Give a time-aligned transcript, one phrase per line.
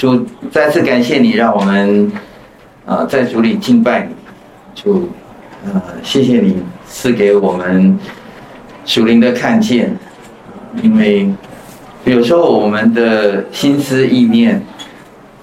[0.00, 2.10] 主再次感谢你，让我们
[2.86, 4.14] 啊在主里敬拜你。
[4.74, 5.10] 主，
[5.66, 7.98] 呃，谢谢你赐给我们
[8.86, 9.94] 属灵的看见，
[10.82, 11.28] 因为
[12.06, 14.62] 有时候我们的心思意念，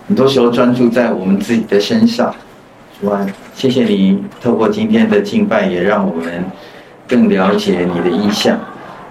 [0.08, 2.34] 很多时候专注在我们自己的身上。
[3.00, 6.44] 主啊，谢谢你透过今天的敬拜，也让我们
[7.08, 8.60] 更了解你的意向。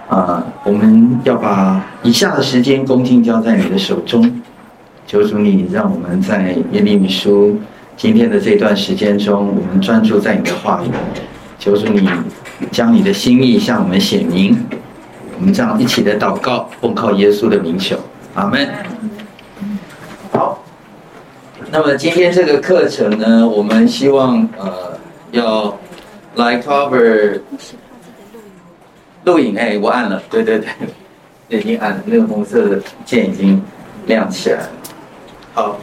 [0.09, 4.41] 啊，我们要把以下的时间恭敬交在你的手中，
[5.07, 7.57] 求主你让我们在耶利米书
[7.95, 10.89] 今天的这段时间中，我们专注在你的话语，
[11.57, 12.09] 求主你
[12.71, 14.61] 将你的心意向我们显明。
[15.39, 17.97] 我们这样一起的祷告，奉靠耶稣的名求，
[18.33, 18.69] 阿门。
[20.33, 20.61] 好，
[21.71, 24.99] 那么今天这个课程呢，我们希望呃
[25.31, 25.73] 要
[26.35, 27.39] 来 cover。
[29.23, 33.61] 录影哎，我按了，对对对，已经按了，那个红色的键已经
[34.05, 34.69] 亮起来了。
[35.57, 35.75] 好，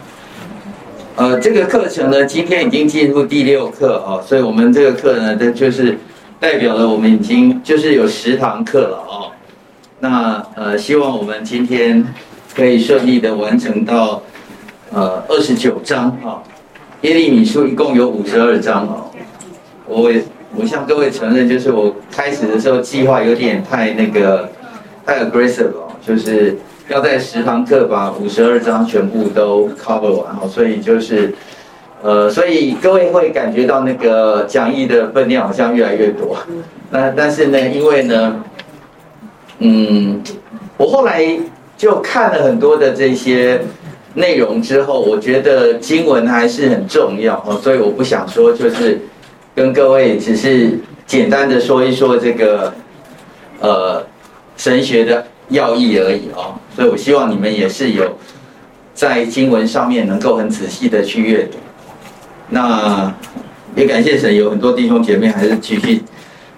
[1.16, 5.99] 呃，这个课程呢，今天已经进入第六课哦，所以我们这个课呢，这就是
[6.38, 9.32] 代表了我们已经就是有十堂课了哦。
[9.99, 12.07] 那呃，希望我们今天
[12.54, 14.23] 可以顺利的完成到
[14.93, 16.38] 呃二十九章啊。
[17.01, 19.10] 耶利米书一共有五十二章哦，
[19.88, 20.12] 我。
[20.56, 24.49] 我向各位承认，就是我开始的时候计划有点太那个
[25.04, 26.56] 太 aggressive 了，就是
[26.88, 31.35] 要在十堂课把五十二章全部都 cover 完哦，所以就是
[32.02, 36.37] 呃，所以各位会感觉到那个讲义的分量好像越来越多。
[36.90, 38.37] 那但是呢，因为呢，
[39.59, 40.23] 嗯，
[40.77, 41.24] 我后来
[41.77, 43.60] 就看了很多的这些
[44.15, 49.01] 内容之后，我觉得经文还是很重要哦，所以我不想说就是。
[49.57, 52.73] 跟各位只是简单的说一说这个，
[53.60, 54.05] 呃，
[54.57, 58.19] 神学的要义而已哦，所以我希望你们也是有
[58.95, 61.59] 在经文上面能够很仔细的去阅读。
[62.51, 63.13] 那
[63.75, 66.03] 也感谢神，有很多弟兄姐妹还是继续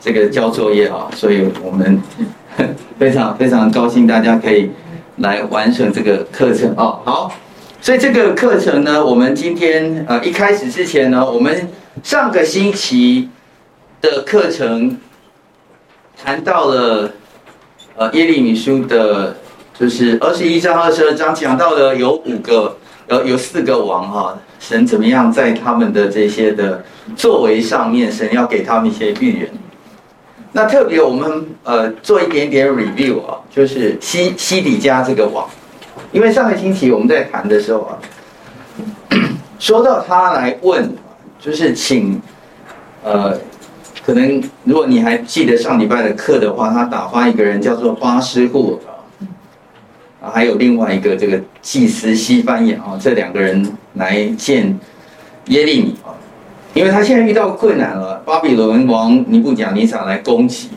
[0.00, 2.00] 这个交作业啊，所以我们
[2.99, 4.71] 非常非常高兴大家可以
[5.16, 7.00] 来完成这个课程哦。
[7.05, 7.32] 好，
[7.81, 11.69] 所以这个课程呢，我们今天呃一开始之前呢，我们。
[12.03, 13.31] 上个星期
[14.03, 14.99] 的课程
[16.22, 17.10] 谈到了
[17.97, 19.34] 呃耶利米书的，
[19.78, 22.76] 就是二十一章、二十二章，讲到的有五个，
[23.09, 29.50] 有有四个王哈，神怎么样在他们的这些的作为上面，神要给他们一些预言。
[30.53, 35.47] 那特别我们呃做一点点 review 啊，就是西西底家这个王，
[36.12, 37.98] 因为上个星期我们在谈的时候啊，
[39.58, 40.94] 说到他来问。
[41.38, 42.20] 就是请，
[43.04, 43.38] 呃，
[44.04, 48.81] 可能如果你还记得上礼拜的课的话，他打发一个人叫做巴师户
[50.32, 54.78] 还有另外一个这个祭司西班牙啊，这两个人来见
[55.47, 56.14] 耶利米啊，
[56.75, 60.70] 因为他现在遇到困难了，巴比伦王尼布甲尼撒来攻击，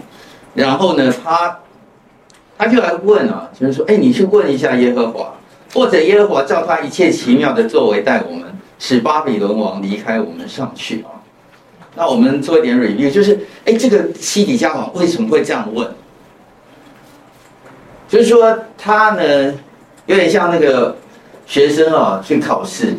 [0.53, 1.59] 然后呢，他
[2.57, 5.33] 他就来问啊，就是说，哎，你去问一下耶和华，
[5.73, 8.43] 或者耶和华照他一切奇妙的作为带我们。
[8.81, 11.11] 使巴比伦王离开我们上去啊！
[11.97, 15.85] 那我们做一点 review，就是哎，这个西底家王为什么会这样问？
[18.09, 19.53] 就是说他呢，
[20.07, 20.97] 有点像那个
[21.45, 22.95] 学生啊，去考试，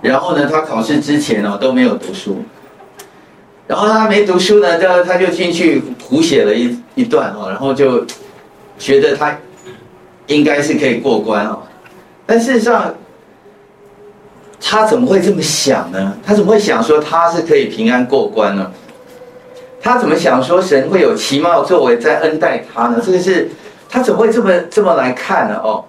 [0.00, 2.42] 然后呢，他考试之前哦都没有读书，
[3.66, 8.06] 然后他没读书呢，就他就进去胡写了一一段哦，然后就
[8.78, 9.36] 觉得他
[10.26, 11.62] 应该是可以过关哦，
[12.26, 12.94] 但事实上。
[14.62, 16.14] 他怎么会这么想呢？
[16.22, 18.70] 他怎么会想说他是可以平安过关呢？
[19.80, 23.02] 他怎么想说神会有奇妙作为在恩待他呢？
[23.02, 23.48] 这个是
[23.90, 25.60] 他怎么会这么这么来看呢？
[25.62, 25.84] 哦，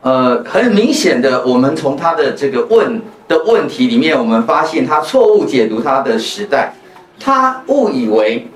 [0.00, 6.72] 呃，很明显的，我们从他的这个问的问题里面，我们发现他错误解读他的时代，
[7.20, 8.48] 他误以为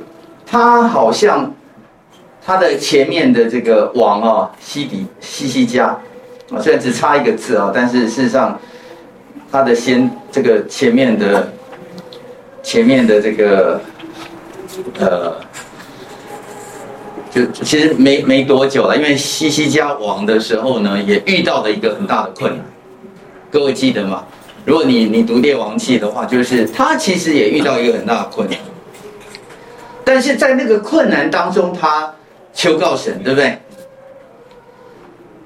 [0.47, 1.55] 他好像
[2.45, 5.87] 他的前面的这个王哦，西底西西家
[6.51, 8.59] 啊，虽然只差一个字啊，但是事实上。
[9.55, 11.53] 他的先这个前面的
[12.63, 13.79] 前面的这个
[14.99, 15.37] 呃，
[17.33, 22.65] 就其实没没多久了，因为西西家亡的时候呢，也遇到了一个很大的困难。
[23.51, 24.25] 各位记得吗？
[24.65, 28.59] 如果你你读列王记的话，就是他其实也遇到一个很大的困难，
[30.05, 32.15] 但是在那个困难当中，他
[32.53, 33.59] 求告神，对不对？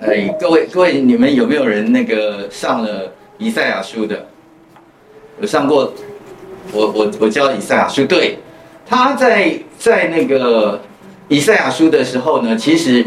[0.00, 3.12] 哎，各位各位，你们有没有人那个上了？
[3.38, 4.26] 以赛亚书的，
[5.42, 5.92] 有上过，
[6.72, 8.38] 我我我教以赛亚书，对，
[8.86, 10.80] 他在在那个
[11.28, 13.04] 以赛亚书的时候呢，其实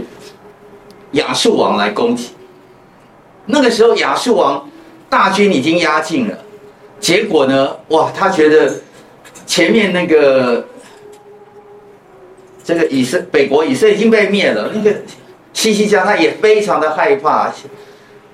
[1.12, 2.32] 亚述王来攻击，
[3.46, 4.70] 那个时候亚述王
[5.10, 6.38] 大军已经压境了，
[7.00, 8.74] 结果呢，哇，他觉得
[9.46, 10.66] 前面那个
[12.64, 14.96] 这个以色北国以色已经被灭了，那个
[15.54, 17.52] 西西家他也非常的害怕，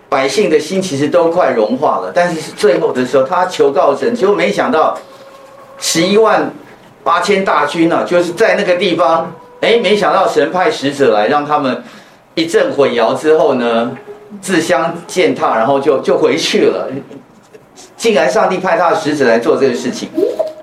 [0.10, 4.98] 百姓的心其实都快融化了，但是最后的时候他求告神，结果没想到
[5.78, 6.52] 十一万
[7.04, 9.34] 八千大军呢、啊，就是在那个地方，
[9.66, 11.84] 哎，没想到神派使者来让他们。
[12.38, 13.96] 一阵混淆之后呢，
[14.42, 16.92] 自相践踏，然后就就回去了。
[17.96, 20.10] 竟然上帝派他的使者来做这个事情，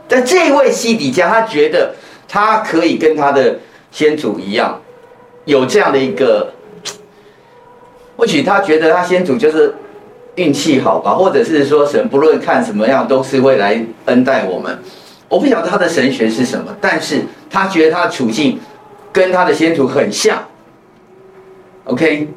[0.07, 1.95] 但这位西底家他觉得
[2.29, 3.57] 他可以跟他的
[3.91, 4.79] 先祖一样，
[5.47, 6.53] 有这样的一个，
[8.19, 9.75] 或许他觉得他先祖就是
[10.35, 14.79] 运气好吧，或者是说神不论看什么样都是会来恩待我们。
[15.27, 18.61] 我不晓得他的神学是什么，但是他觉得他的处境
[19.13, 20.43] 跟他的先祖很像。
[21.85, 22.29] OK，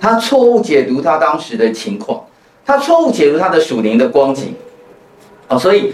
[0.00, 2.24] 他错误解读他当时的情况，
[2.66, 4.54] 他错误解读他的属灵的光景，
[5.46, 5.92] 啊，所以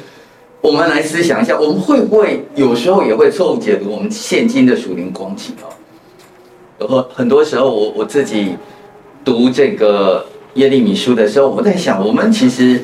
[0.61, 5.69] 我们来思想一下，我们会不会有时候也会错误解读我们现今的属灵光景啊？
[6.79, 8.57] 然后很多时候我我自己
[9.25, 12.83] 读这个耶利米书的时候，我在想，我们其实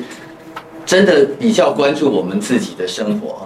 [0.85, 3.45] 真的比较关注我们自己的生活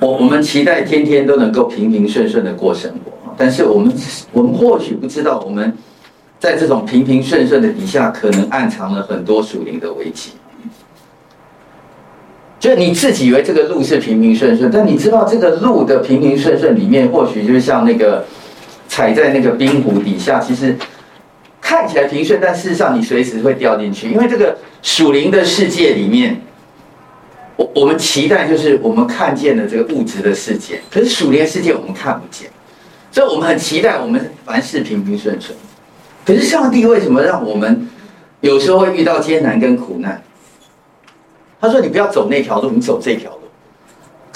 [0.00, 3.12] 我我们期待天天都能够平平顺顺的过生活。
[3.36, 3.92] 但是我们
[4.32, 5.76] 我们或许不知道，我们
[6.38, 10.30] 在这种平平顺顺的底下，可能暗藏了很多属灵的危机。
[12.58, 18.24] 就你自己以为这个路是平平顺顺，但你知道这个路的平平顺顺里面，或许就像那个
[18.88, 20.74] 踩在那个冰湖底下，其实
[21.60, 24.08] 看起来平顺，但事实上你随时会掉进去。
[24.08, 26.40] 因为这个属灵的世界里面，
[27.56, 32.50] 我我们期待就是我们看见了这个物质的世界，可是属灵世界我们看不见。
[33.10, 35.56] 所以我们很期待我们凡事平平顺顺，
[36.24, 37.88] 可是上帝为什么让我们
[38.40, 40.22] 有时候会遇到艰难跟苦难？
[41.58, 43.38] 他说：“你不要走那条路，你走这条路。”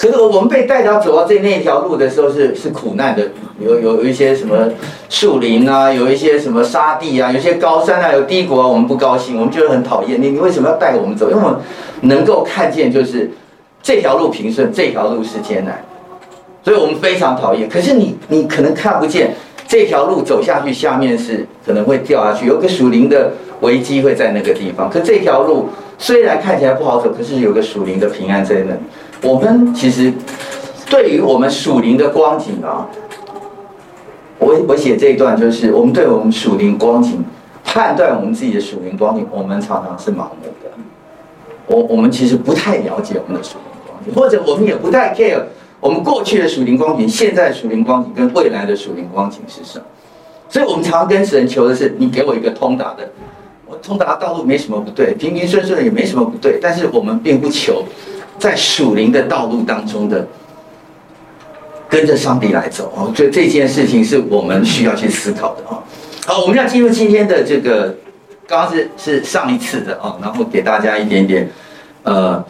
[0.01, 3.21] 可是我们被带到走到这那条路的时候是是苦难的，
[3.59, 4.67] 有有有一些什么
[5.09, 10.19] 树林啊，有一些什么沙地啊，有些高山啊，有低谷啊，我们不高兴，我们觉得很讨厌。
[10.19, 11.29] 你你为什么要带我们走？
[11.29, 11.59] 因为我们
[12.01, 13.29] 能够看见就是
[13.83, 15.79] 这条路平顺，这条路是艰难。
[16.63, 19.35] 所以我们非常讨厌，可是你你可能看不见
[19.67, 24.89] 这条路走下去，下面是可能会掉下去，有个属灵的危机会在那个地方。
[24.89, 25.69] 可这条路
[25.99, 28.79] 虽然看起来不好走，可是有个属灵的平安在那里。
[29.23, 30.11] 我们其实
[30.89, 32.87] 对于我们属灵的光景啊，
[34.39, 37.23] 我我写这一段就是我们对我们属灵光景
[37.63, 40.69] 判断我们自己的属灵光景，我们常常是盲目的。
[41.67, 45.41] 我我们其实不太了解我们的属灵光景，或者我们也不太 care。
[45.79, 49.85] 我们过去的属灵光景，现在的属灵光景跟未来的属灵光景是什么？
[50.49, 53.09] 所以我们常跟神求的是，你给我一个通达的，
[53.65, 57.83] 我通达道路没什么不对，平平顺顺的也没什么不对，但是我们并不求
[58.41, 60.27] 在属灵的道路当中的
[61.87, 65.79] 跟着上帝来走哦，所以这件事情是我们需要去思考的啊。
[66.25, 67.95] 好，我们要进入今天的这个，
[68.47, 71.49] 刚刚是是上一次的啊，然后给大家一点点
[72.03, 72.43] 呃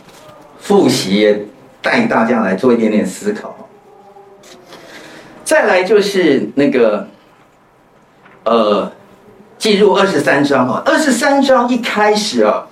[0.60, 1.48] 复习。
[1.84, 3.56] 带大家来做一点点思考。
[5.44, 7.08] 再来就是那个，
[8.44, 8.92] 呃，
[9.58, 12.68] 进入二十三章哈，二十三章一开始啊，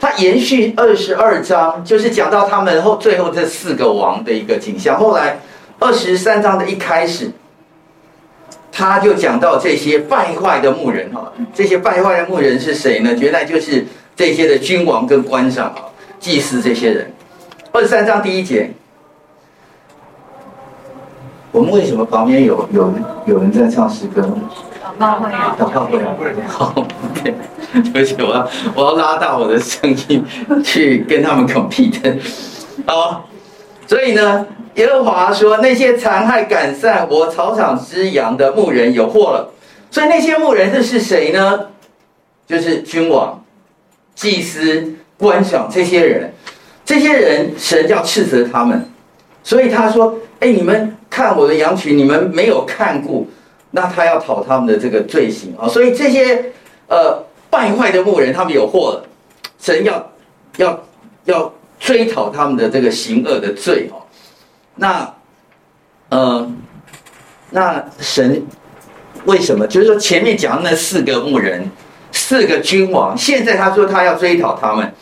[0.00, 4.98] 它延续二十二章，就是讲到他们后最后这四个王的一个景象。
[4.98, 5.40] 后来
[5.78, 7.30] 二十三章的一开始，
[8.70, 13.12] 他就讲到这些败坏的牧人哈，这些败坏的牧人是谁呢？
[13.18, 15.82] 原来就是这些的君王跟官长啊，
[16.20, 17.12] 祭司这些人。
[17.72, 18.70] 二十三章第一节，
[21.50, 22.92] 我们为什么旁边有有
[23.26, 24.22] 有人在唱诗歌？
[24.98, 26.06] 祷告会啊，祷告会啊，
[26.46, 26.74] 好，
[27.82, 30.24] 对，对不起，我要我要拉大我的声音
[30.64, 32.18] 去跟他们 compete。
[32.86, 33.28] 好，
[33.86, 39.52] 所以呢，耶和华说，那些残害赶散我草场之羊的牧人有祸了。
[39.90, 41.60] 所以那些牧人这是谁呢？
[42.46, 43.44] 就是君王、
[44.14, 46.32] 祭司、官长这些人。
[46.84, 48.82] 这些人，神要斥责他们，
[49.42, 53.28] 所以他说：“哎，你们看我的羊群，你们没有看顾，
[53.72, 55.68] 那他要讨他们的这个罪行啊！
[55.68, 56.52] 所以这些
[56.88, 59.08] 呃败坏的牧人，他们有祸了，
[59.58, 60.12] 神要
[60.56, 60.84] 要
[61.24, 64.02] 要追讨他们的这个行恶的罪哦。
[64.76, 65.14] 那
[66.10, 66.50] 呃，
[67.50, 68.46] 那神
[69.24, 69.66] 为什么？
[69.66, 71.70] 就是说前面讲的那四个牧人，
[72.12, 74.92] 四个君王，现在他说他要追讨他们。”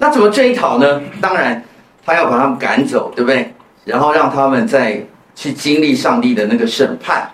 [0.00, 1.02] 那怎么追讨呢？
[1.20, 1.64] 当然，
[2.06, 3.52] 他要把他们赶走，对不对？
[3.84, 5.04] 然后让他们再
[5.34, 7.28] 去经历上帝的那个审判，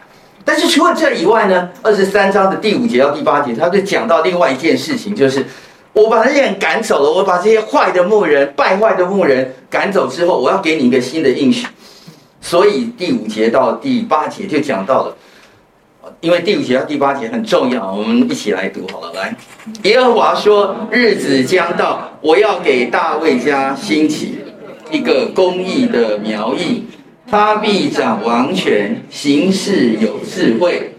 [0.45, 5.45] 但是除了这以外呢，二十三章的第五节到第八节，他就讲到另外一件事情，就是
[5.95, 11.67] 我把这些人赶走了，我把这些坏的牧人、败坏的牧人赶走之后，我要给你一个新的应许。
[12.43, 15.17] 所以第五节到第八节就讲到了，
[16.21, 19.13] 因为第五节到第八节很重要，我们一起来读好了。
[19.15, 19.35] 来，
[19.85, 24.41] 耶和华说：“日子将到，我要给大卫家兴起
[24.91, 26.85] 一个公义的苗裔。”
[27.31, 30.93] 他必掌王权，行事有智慧。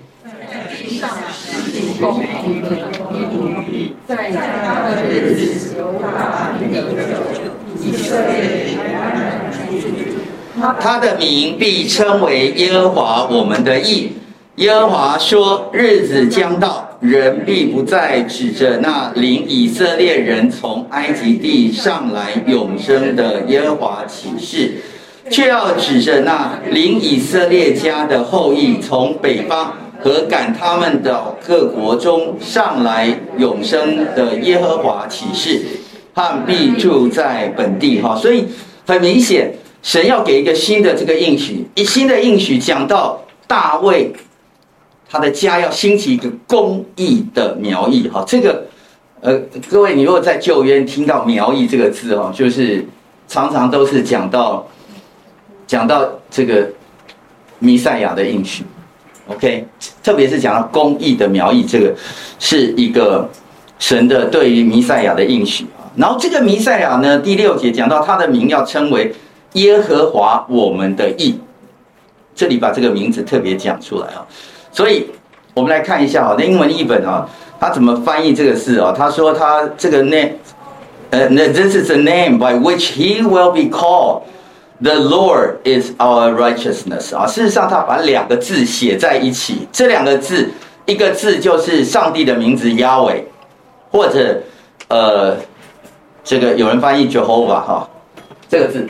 [10.80, 14.14] 他的名必称为耶和华我们的义。
[14.56, 24.76] 耶和华说：日子将到，人必不再指着那领以色列人从埃及地上来永生的耶和华起誓。
[25.32, 35.64] 却要指着那领以色列家的后裔从北方和赶他们的各国中上来永生的耶和华起誓，
[36.14, 38.00] 他们必住在本地。
[38.00, 38.46] 哈，所以
[38.86, 39.52] 很明显，
[39.82, 44.14] 神要给一个新的这个应许，一新的应许讲到大卫
[45.10, 48.08] 他的家要兴起一个公义的苗裔。
[48.10, 48.66] 哈，这个
[49.22, 49.40] 呃，
[49.72, 52.86] 各位，你如果在旧约听到苗裔这个字，哈，就是
[53.28, 54.68] 常常都是讲到。
[55.68, 56.68] 讲到这个
[57.60, 58.64] 弥赛亚的应许
[59.28, 59.66] ，OK，
[60.04, 61.94] 特别是讲到公义的苗裔，这个
[62.38, 63.28] 是一个
[63.80, 65.90] 神的对于弥赛亚的应许啊。
[65.96, 69.14] 然后这个弥赛亚呢，第六节讲到他的名要称为
[69.54, 71.40] 耶和华我们的义，
[72.36, 74.26] 这里把这个名字特别讲出来啊。
[74.72, 75.08] 所以
[75.54, 77.28] 我们来看一下啊，那英文译本啊，
[77.60, 78.94] 他怎么翻译这个字啊？
[78.96, 80.34] 他说他这个 name，
[81.10, 84.22] 呃，那 this is the name by which he will be called。
[84.82, 90.50] The Lord is our righteousness 啊，事实上他把两个字写在一起，这两个字，
[90.86, 93.26] 一个字就是上帝的名字亚伟
[93.90, 94.42] 或者
[94.90, 95.38] 呃，
[96.26, 97.90] 这个有人翻译 Jehovah 哈，
[98.50, 98.86] 这个字，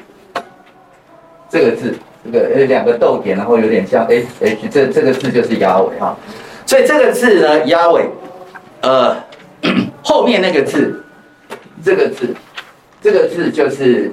[1.51, 1.93] 这个字，
[2.25, 6.17] 这个呃两个逗点，然后有点像 H H，这这个字就是亚伟哈，
[6.65, 8.09] 所以这个字呢亚伟
[8.81, 9.15] 呃，
[10.01, 11.03] 后面那个字，
[11.83, 12.35] 这个字，
[13.03, 14.11] 这个字就是。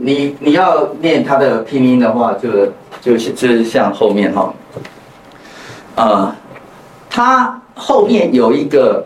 [0.00, 2.48] 你你要念它的拼音的话，就
[3.00, 4.54] 就是就是像后面哈，
[5.96, 6.34] 呃，
[7.10, 9.04] 它后面有一个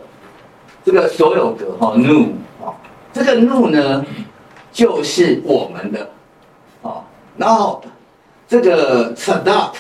[0.84, 2.26] 这个所有格哈 nu
[2.62, 2.76] 啊，
[3.10, 4.04] 这个 nu 呢
[4.70, 6.10] 就是我们的
[6.82, 7.02] 啊，
[7.38, 7.82] 然后
[8.46, 9.70] 这个 tzadak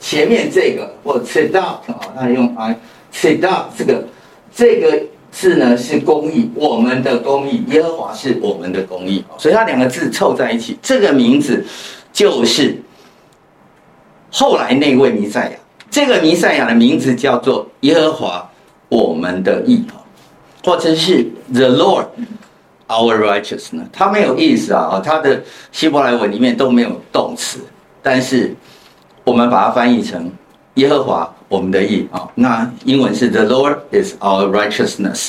[0.00, 2.74] 前面这个或 tzadak 啊，那用 i
[3.12, 4.04] tzadak 这个
[4.54, 5.02] 这个。
[5.32, 11.64] 字呢是公义，我们的公义，耶和华是我们的公义，所以它两个字凑在一起，这个名字
[12.12, 12.80] 就是
[14.30, 15.56] 后来那位弥赛亚。
[15.90, 18.50] 这个弥赛亚的名字叫做耶和华
[18.88, 19.84] 我们的义，
[20.62, 22.06] 或者是 The Lord
[22.88, 23.86] our righteousness。
[23.92, 27.58] 它没有意思啊，它的希伯来文里面都没有动词，
[28.02, 28.54] 但是
[29.24, 30.30] 我们把它翻译成
[30.74, 31.34] 耶和华。
[31.48, 35.28] 我们的义啊，那英文是 The Lord is our righteousness。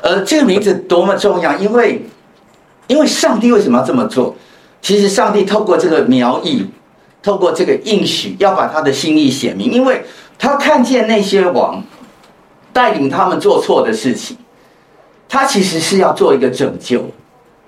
[0.00, 2.04] 呃，这个名字多么重要，因为
[2.88, 4.34] 因为上帝为什么要这么做？
[4.82, 6.66] 其实上帝透过这个苗裔，
[7.22, 10.02] 透过这个应许，要把他的心意显明，因为
[10.36, 11.80] 他看见那些王
[12.72, 14.36] 带领他们做错的事情，
[15.28, 17.08] 他其实是要做一个拯救。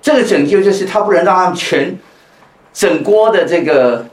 [0.01, 1.97] 这个拯救就是他不能让他们全
[2.73, 4.05] 整锅的这个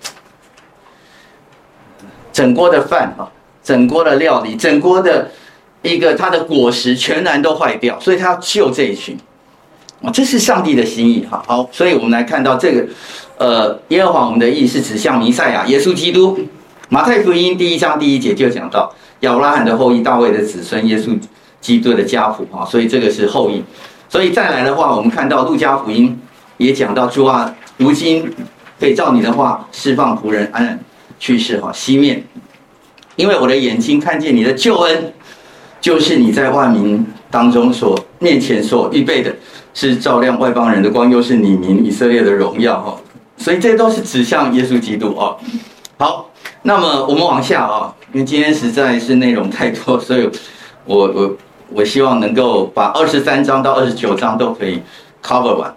[2.39, 3.27] 整锅的饭啊。
[3.61, 5.31] 整锅的料理，整锅的
[5.83, 9.15] 一个它的果实全然都坏掉，所以他要救这一群，
[10.03, 12.87] 啊，这是上帝的心意，哈，好，所以我们来看到这个，
[13.37, 16.39] 呃，耶和华我们的意是指向弥赛亚耶稣基督，
[16.89, 18.91] 马太福音第一章第一节就讲到
[19.21, 21.19] 亚伯拉罕的后裔，大卫的子孙，耶稣
[21.61, 23.63] 基督的家谱，啊，所以这个是后裔，
[24.09, 26.19] 所以再来的话，我们看到路加福音
[26.57, 28.33] 也讲到主啊，如今
[28.81, 30.79] 可以照你的话释放仆人安。
[31.19, 32.23] 去世，哈，熄灭。
[33.17, 35.13] 因为我的眼睛看见你的救恩，
[35.81, 39.35] 就是你在万民当中所面前所预备的，
[39.75, 42.97] 是照亮外邦人的光，又是你民以色列的荣耀哈。
[43.37, 45.37] 所以这都是指向耶稣基督啊。
[45.97, 46.31] 好，
[46.63, 50.31] 那么我们往下啊，因为今天实在是内容太多，所以
[50.85, 51.37] 我我
[51.71, 54.81] 我希望能够把二十三章到二十九章都可以
[55.23, 55.75] cover 完。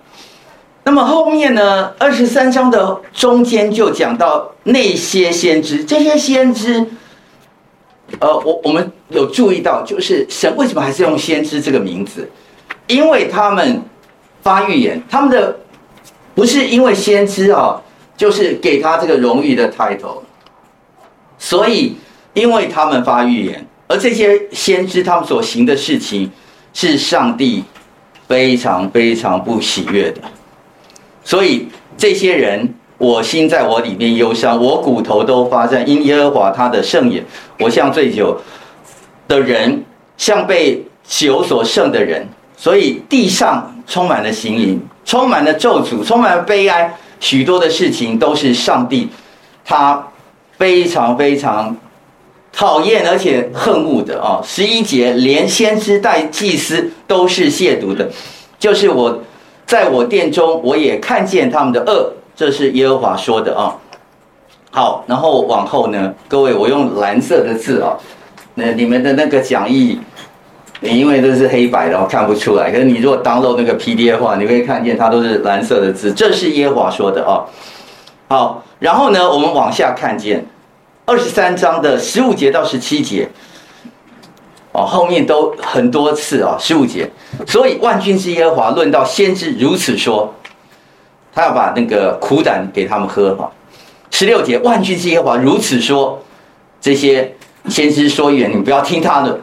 [0.84, 6.86] 那么后面呢，二十三章的中间就讲到那些先知，这些先知。
[8.20, 12.30] 呃，我我们有注意到，就是神为什么还是用先知这个名字？
[12.88, 13.82] 因为他们
[14.42, 15.56] 发预言，他们的
[16.36, 17.80] 不是因为先知啊，
[18.18, 20.18] 就是给他这个荣誉的 title。
[21.38, 21.96] 所以
[22.34, 26.30] 因为他们发预言，而这些先知他们所行的事情，
[26.74, 27.64] 是上帝
[28.28, 30.22] 非常非常不喜悦的。
[31.24, 37.24] 所以这些人，我心在我里面忧伤，我骨头都发战，因耶和华他的圣言，
[37.60, 38.40] 我像醉酒
[39.28, 39.84] 的人，
[40.18, 42.28] 像被酒所胜的人。
[42.58, 49.10] 所以地上充满了行淫，充满了咒诅，充满了悲哀，许多的事情都是上帝
[49.66, 50.08] 他
[50.60, 51.76] 非常非常
[52.54, 54.40] 讨厌而且恨恶的啊！
[54.46, 58.08] 十一节，连先知带祭司都是亵渎的，
[58.60, 59.20] 就是我
[59.72, 63.74] 在我殿中，我也看见他们的恶，这是耶和华说的啊。
[64.70, 67.96] 好，然后往后呢，各位，我用蓝色的字啊，
[68.56, 69.98] 那你们的那个讲义。
[70.82, 72.70] 因为这是黑白的，我看不出来。
[72.70, 76.12] 可是你如果 download 那个 PDF 的话，你会看见它都是蓝色的字。
[76.12, 77.46] 这是耶和华说的啊。
[78.28, 80.46] 好，然后呢，我们往下看见
[81.06, 83.30] 二十三章的十五节到十七节，
[84.74, 87.10] 哦，后面都很多次啊，十五节。
[87.46, 90.34] 所以万军之耶和华论到先知如此说，
[91.34, 93.52] 他要把那个苦胆给他们喝哈。
[94.12, 96.22] 十六节，万军之耶和华如此说，
[96.80, 97.36] 这些
[97.70, 99.40] 先知说预言，你不要听他的。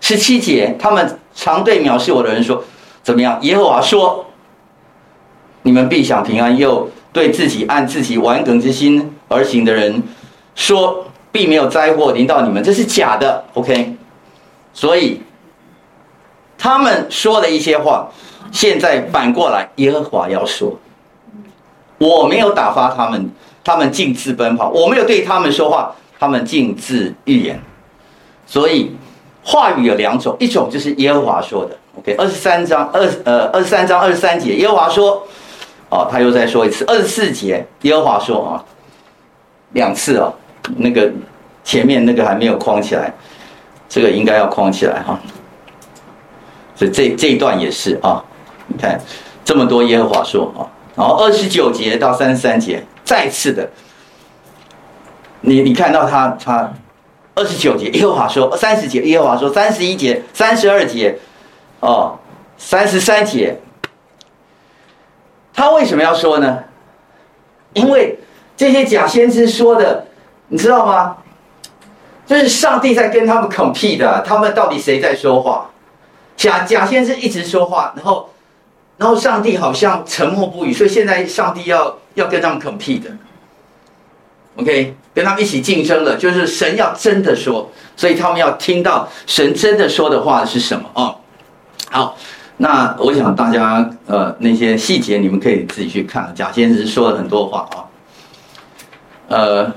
[0.00, 2.62] 十七节，他们常对藐视我的人说
[3.02, 4.24] ：“怎么样？”耶和华说
[5.62, 10.02] ：“你们必享平安。”又对自己按自己顽梗之心而行的人
[10.54, 13.42] 说：“并没有灾祸临到你们。”这是假的。
[13.54, 13.96] OK，
[14.76, 15.22] 所以
[16.58, 18.08] 他们说了一些话，
[18.52, 20.78] 现在反过来，耶和华要说
[21.96, 23.30] ：“我没有打发他们，
[23.64, 27.58] 他们径自奔跑；我没有对他们说话，他们径自预言。”
[28.46, 28.94] 所以。
[29.48, 35.24] 话语有两种，一种就是耶和华说的，OK，二十三章二呃二十三章二十三节，耶和华说，
[35.88, 38.44] 哦，他又再说一次，二十四节，耶和华说。
[38.44, 38.64] 啊，
[39.70, 40.34] 两次哦，
[40.78, 41.08] 那个
[41.62, 43.14] 前面那个还没有框起来，
[43.88, 45.18] 这个应该要框起来哈，
[46.74, 48.24] 所以这这一段也是啊，
[48.66, 49.00] 你看
[49.44, 53.68] 这么多耶和华说啊，然后二十九节到三十三节，再次的，
[55.40, 56.72] 你你看到他他。
[57.38, 61.18] 二十九节，耶和华说；三十节，耶和华说；三十一节，三十二节，
[61.80, 62.18] 哦，
[62.56, 63.54] 三十三节。
[65.52, 66.64] 他为什么要说呢？
[67.74, 68.18] 因为
[68.56, 70.06] 这些假先知说的，
[70.48, 71.18] 你知道吗？
[72.26, 75.70] 就是上帝在跟他们 compete 的，他们到底谁在说话？
[76.36, 78.28] 假假先生一直说话，然后，
[78.98, 83.10] 然后上帝好像沉默不语，所以现在上帝要要跟他们 compete 的。
[84.56, 91.14] OK，跟他们一起竞争了，就是神要真的说，所以他们要听到神真的说的话是什么哦。
[91.90, 92.16] 好，
[92.56, 96.32] 那我想大家呃那些细节你们可以自己去看。
[96.34, 97.84] 假先生说了很多话啊，
[99.28, 99.72] 呃，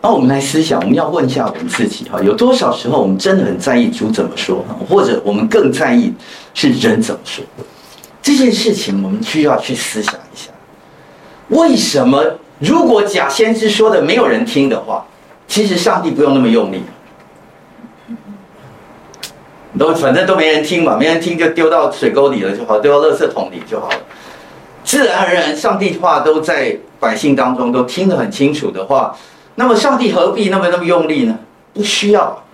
[0.00, 6.12] 那我们来思想，我们要问一下我们自己哈，有多少时候我们真的很在意主怎么说，或者我们更在意
[6.54, 7.44] 是人怎么说？
[8.22, 10.50] 这件事情我们需要去思想一下，
[11.48, 12.22] 为什么？
[12.60, 15.06] 如果假先知说的没有人听的话，
[15.46, 16.82] 其实上帝不用那么用力，
[19.78, 23.96] 都反正都没人听嘛，没人听就丢到水沟里了就好，丢到垃圾桶里就好了。
[24.84, 29.16] 自然而然，上帝话都在百姓当中都听得很清楚的话，
[29.58, 31.36] 那么上帝何必那么那么用力呢？
[31.74, 32.44] 不需要，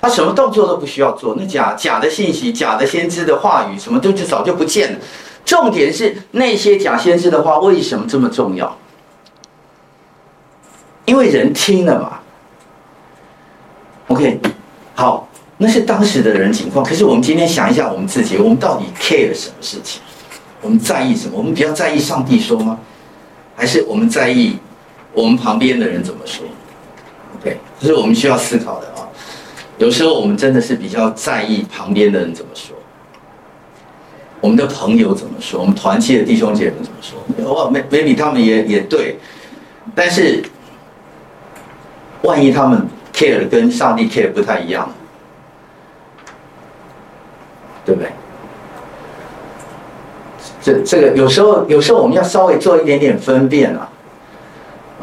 [0.00, 1.36] 他什么动作都不需要做。
[1.38, 4.98] 那假假的信息、假的先知的话语，什么都就早就不见了。
[5.44, 8.76] 重点是那些假先知的话为什么这么重要？
[11.04, 12.18] 因为人听了嘛
[14.08, 14.40] ，OK，
[14.96, 15.28] 好，
[15.58, 16.84] 那是当时的人情况。
[16.84, 20.02] 可是我们今天想一下，我们自己，我们到底 care 什么事情？
[20.60, 21.38] 我们在意什么？
[21.38, 22.80] 我们比较在意上帝说吗？
[23.54, 24.58] 还是我们在意
[25.14, 26.44] 我们旁边的人怎么说
[27.40, 29.08] ？OK，这是我们需要思考的啊。
[29.78, 32.76] 有时候我们真的是比较在意旁边的人怎么说，
[34.40, 37.18] 我们的朋友怎么说，我们团契的弟兄姐妹怎么说？
[37.44, 39.16] 哦，maybe 他们也也对，
[39.94, 40.42] 但是。
[42.22, 44.90] 万一他们 care 跟上帝 care 不太一样，
[47.84, 48.10] 对不对？
[50.62, 53.86] 这这个有时候有时候我们要稍微做一点点分辨啊。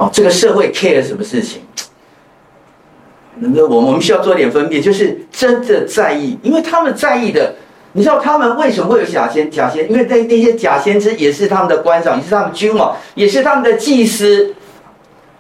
[0.02, 1.62] 哦，这个社会 care 什么事情？
[3.36, 7.54] 那我我们需要做点分辨，就是真的在意，因为他们在意的，
[7.94, 9.90] 你知道他们为什么会有假先假先？
[9.92, 14.54] 因为那那些假先知也是他们的官长，也是他们君王，也是他们的祭司，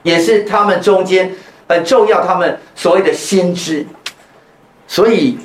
[0.03, 1.31] 也是他们中间。
[1.67, 3.85] 很重要，他们所谓的先知，
[4.87, 5.37] 所以，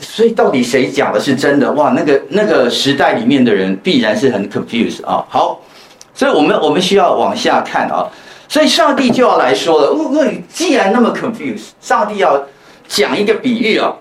[0.00, 1.70] 所以到底谁讲的是真的？
[1.74, 5.24] 哇，那个那个时代里面的人必然是很 confused 啊。
[5.28, 5.60] 好，
[6.14, 8.10] 所以我们我们需要往下看啊。
[8.48, 9.92] 所以上帝就要来说了。
[9.92, 12.42] 问问，既然那么 confused，上帝要
[12.88, 13.94] 讲一个比喻啊。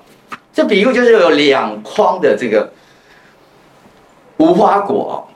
[0.53, 2.71] 这比喻就是有两筐的这个
[4.37, 5.27] 无花果，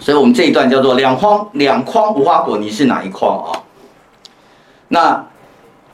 [0.00, 3.62] 所以我们这一段叫做两筐两筐无花果，你是哪一筐啊？
[4.88, 5.24] 那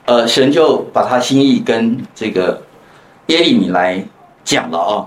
[0.06, 2.62] 呃，神就把他心意跟这个
[3.26, 4.02] 耶利米来
[4.42, 5.06] 讲了啊。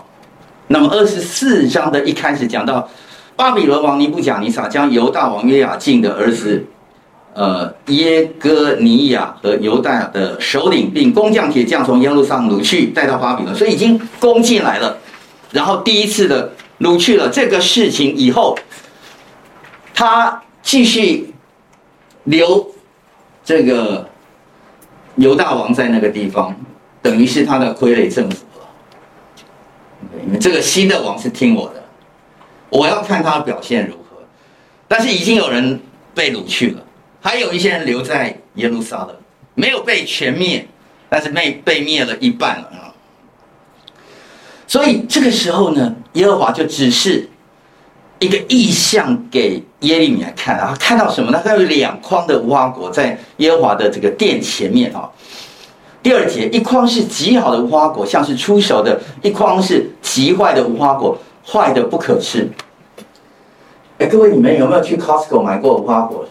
[0.68, 2.88] 那么二十四章的一开始讲到。
[3.36, 6.64] 巴比伦王尼布甲尼撒将犹大王约雅敬的儿子，
[7.34, 14.98] 呃耶哥尼亚和犹大的首领，并工匠铁匠从耶路撒冷掳去，带到巴比伦，所以已经攻进来了。
[15.52, 18.58] 然后第一次的掳去了这个事情以后，
[19.94, 21.34] 他继续
[22.24, 22.72] 留
[23.44, 24.10] 这个
[25.16, 26.56] 犹大王在那个地方，
[27.02, 28.66] 等于是他的傀儡政府了。
[30.26, 31.84] 因为这个新的王是听我的。
[32.70, 34.18] 我要看他表现如何，
[34.88, 35.80] 但是已经有人
[36.16, 36.84] 被掳去了，
[37.24, 39.16] 还有一些人留在耶路撒冷，
[39.56, 40.68] 没有被全灭，
[41.08, 42.92] 但是被被灭了一半了啊。
[44.68, 47.30] 所以这个时候呢，耶和华就只是
[48.20, 51.42] 一个意象给耶利米来看啊，看到什么呢？
[51.42, 55.10] 他有两筐的无花果在耶和华的这个殿前面啊。
[56.04, 61.18] 第二节，一筐是极好的无花果，像是出熟的；一筐是极坏的无花果。
[61.46, 62.50] 坏的不可吃。
[63.98, 66.26] 哎，各位，你们有没有去 Costco 买过无花果？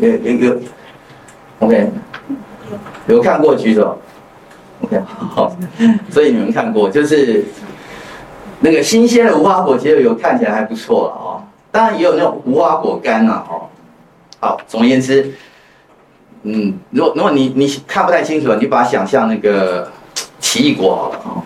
[0.00, 0.60] 有有有
[1.60, 1.90] ，OK，
[3.06, 3.98] 有看过举手
[4.82, 5.56] ，OK，好，
[6.10, 7.44] 所以你们看过，就是
[8.60, 11.42] 那个新鲜的无花果，其实有看起来还不错了哦。
[11.70, 13.68] 当然也有那种无花果干呐，哦。
[14.40, 15.32] 好，总而言之，
[16.42, 19.88] 嗯，如果如果你你看不太清楚，你把它想象那个。
[20.42, 21.44] 奇异果好了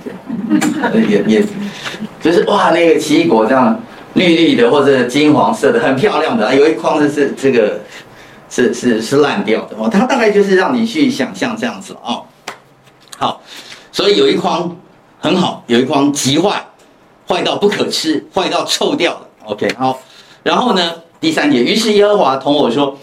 [0.80, 1.44] 啊，也也，
[2.22, 3.78] 就是哇，那个奇异果这样
[4.14, 6.54] 绿绿的或者金黄色的，很漂亮的。
[6.54, 7.80] 有一筐子是这个
[8.54, 12.22] 是是是烂掉的哦，它大概就是让你去想象这样子哦。
[13.18, 13.40] 好，
[13.90, 14.76] 所以有一筐
[15.18, 16.64] 很好，有一筐极坏，
[17.28, 19.26] 坏到不可吃，坏到臭掉了。
[19.46, 19.98] OK，好，
[20.44, 22.96] 然后呢，第三节，于是耶和华同我说：“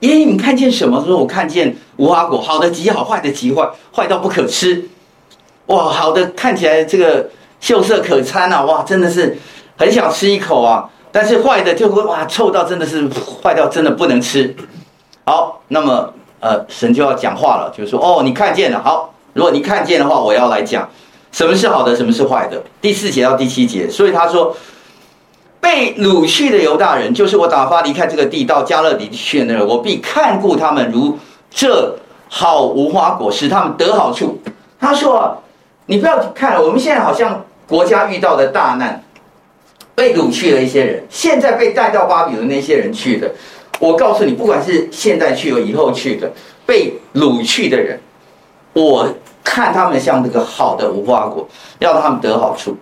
[0.00, 3.66] 耶，你看见什么？”说：“我看见无花果，好的极好，坏的极坏，
[3.96, 4.90] 坏到不可吃。”
[5.68, 8.62] 哇，好的，看起来这个秀色可餐啊！
[8.62, 9.38] 哇，真的是
[9.78, 10.86] 很想吃一口啊。
[11.10, 13.08] 但是坏的就会哇，臭到真的是
[13.42, 14.54] 坏到真的不能吃。
[15.28, 16.10] 好，那么
[16.40, 18.80] 呃，神就要讲话了，就是说哦，你看见了。
[18.82, 20.88] 好，如果你看见的话，我要来讲
[21.32, 22.62] 什么是好的，什么是坏的。
[22.80, 24.56] 第四节到第七节，所以他说
[25.60, 31.18] 被掳去的犹大人，就是我打发离开这个地到加勒底去的人，我必看顾他们如
[31.50, 31.98] 这
[32.30, 34.40] 好无花果，使他们得好处。
[34.80, 35.42] 他说。
[35.90, 39.02] 你不要看，我们现在好像国家遇到的大难，
[39.94, 43.30] 被掳去了一些人，现在被带到巴比伦那些人去的。
[43.78, 46.32] 我告诉你，不管是现在去和以后去的，
[46.66, 48.00] 被掳去的人，
[48.72, 49.08] 我
[49.42, 52.76] 看他们像这个好的无花果，要让他们得好处。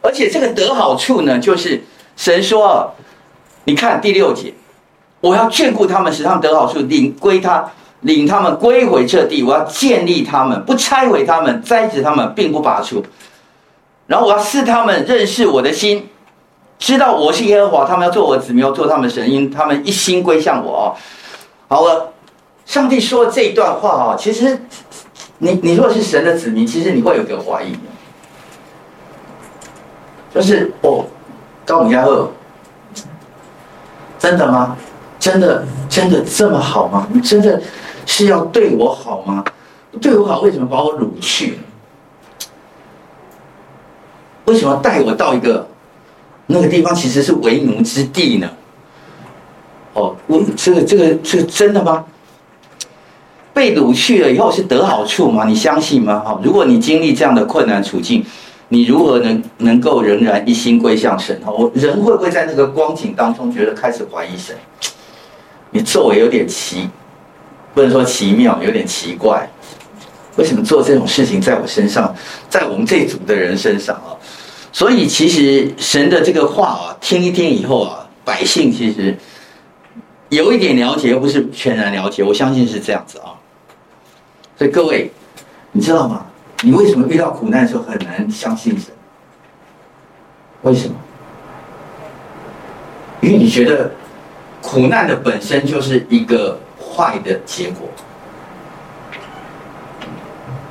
[0.00, 1.82] 而且这个得好处呢，就是
[2.16, 2.94] 神说，
[3.64, 4.52] 你看第六节，
[5.20, 7.70] 我要眷顾他们，使他们得好处，领归他。
[8.02, 13.00] 领他们归回这地，我要建立他们，不拆毁他们，栽植他们，并不拔除。
[14.08, 16.08] 然后我要赐他们认识我的心，
[16.82, 20.98] 知道我是耶和华，他们要做我的子民，要做他们神，因他们一心归向我啊。
[21.68, 22.12] 好了，
[22.66, 24.60] 上帝说这一段话啊，其实
[25.38, 27.76] 你你若是神的子民，其实你会有个怀疑，
[30.34, 31.04] 就是哦，
[31.64, 32.28] 高米亚赫，
[34.18, 34.76] 真的吗？
[35.20, 37.06] 真的真的这么好吗？
[37.12, 37.62] 你真的？
[38.06, 39.44] 是要对我好吗？
[40.00, 41.60] 对我好，为什么把我掳去？
[44.46, 45.68] 为什么带我到一个
[46.52, 48.48] 那个地方，其实是为奴之地呢？
[49.94, 52.04] 哦，我这个这个这个真的吗？
[53.52, 55.44] 被掳去了以后是得好处吗？
[55.46, 56.20] 你相信吗？
[56.20, 58.24] 哈，如果你经历这样的困难处境，
[58.68, 61.38] 你如何能能够仍然一心归向神？
[61.44, 64.56] 哈，我人会不会在那个光景当中觉得开始怀疑神？
[65.70, 66.88] 你作为有点奇。
[67.74, 69.48] 不能说奇妙，有点奇怪，
[70.36, 72.14] 为什么做这种事情在我身上，
[72.50, 74.12] 在我们这组的人身上啊？
[74.72, 79.16] 所以其实神的这个话啊，听一听以后啊，百姓其实
[80.30, 82.24] 有一点了解，又不是全然了解。
[82.24, 83.36] 我相信是这样子啊。
[84.56, 85.10] 所以各位，
[85.70, 86.26] 你知道吗？
[86.62, 88.92] 你为什么遇到苦难的时候很难相信神？
[90.62, 90.94] 为什么？
[93.20, 93.90] 因为你觉得
[94.60, 96.58] 苦难的本身就是一个。
[96.94, 97.88] 坏的结果，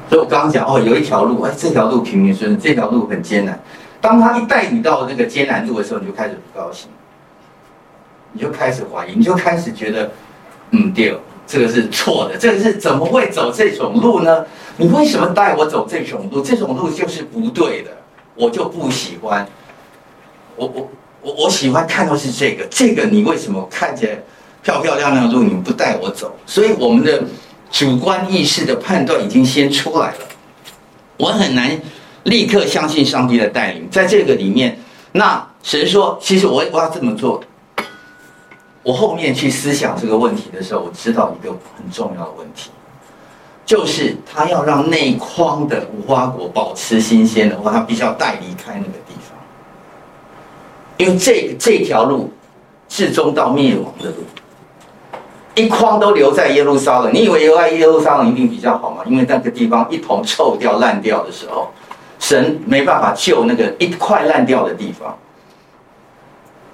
[0.08, 3.60] 所以我刚刚讲哦，有一条路，哎，这条路平平顺顺，这条路很艰难。
[4.02, 6.90] 当他一带你到那个艰难路的时候，你就开始不高兴。
[8.34, 10.10] 你就开始怀疑，你就开始觉得，
[10.72, 11.14] 嗯，对，
[11.46, 14.46] 这个是错的， 这个是怎么会走这种路呢？
[14.78, 16.42] 你为什么带我走这种路？
[16.42, 17.92] 这种路就是不对的，
[18.36, 19.46] 我就不喜欢。
[20.56, 20.90] 我我
[21.22, 24.18] 我我喜欢看到是这个，这个你为什么看起来
[24.64, 26.34] 漂漂亮亮的路你不带我走？
[26.46, 27.22] 所以我们的
[27.70, 30.20] 主观意识的判断已经先出来了，
[31.18, 31.78] 我很难
[32.24, 34.78] 立刻相信上帝的带领，在这个里面，
[35.14, 37.42] 那神说，其实我我要这么做。
[38.84, 42.72] 我后面去思想这个问题的时候，我知道一个很重要的问题，
[43.64, 49.38] 就是他要让内框的无花果保持新鲜的话，他必须要带离开那个地方，
[50.98, 52.34] 因为这这条路
[52.90, 54.24] 至终到灭亡的路，
[55.54, 57.14] 一筐都留在耶路撒冷。
[57.14, 59.04] 你以为留在耶路撒冷一定比较好吗？
[59.06, 61.72] 因为那个地方一同臭掉烂掉的时候，
[62.22, 65.18] 神没办法救那个一块烂掉的地方。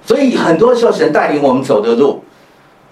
[0.06, 2.22] 所以很多时候，神带领我们走的路，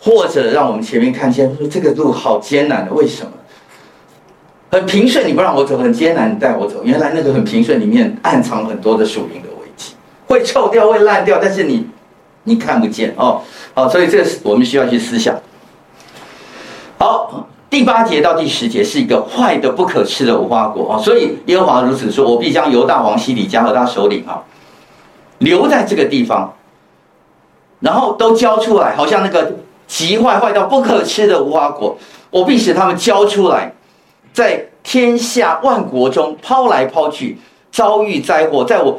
[0.00, 3.30] 或者让我们前面看见说这个路好艰难的，为什么？
[4.68, 6.82] 很平顺，你不让我走；很艰难，你带我走。
[6.82, 9.94] 原来那个很平顺里面暗藏很多的属灵的危机，
[10.26, 11.88] 会臭掉，会烂掉，但是你
[12.42, 13.40] 你看不见哦。
[13.74, 15.38] 好，所以这是我们需要去思想。
[16.98, 20.96] 好，第八节到第十节是一个坏的不可吃的无花果啊。
[20.98, 24.42] 所以耶和华如此说：我必将犹大王西底家和他首领啊
[25.40, 26.50] 留在这个地方。
[27.80, 29.52] 然后都交出来，好像那个
[29.86, 31.94] 极坏坏到不可吃的无花果，
[32.30, 33.70] 我必使他们交出来，
[34.32, 37.36] 在天下万国中抛来抛去，
[37.70, 38.98] 遭遇灾祸，在我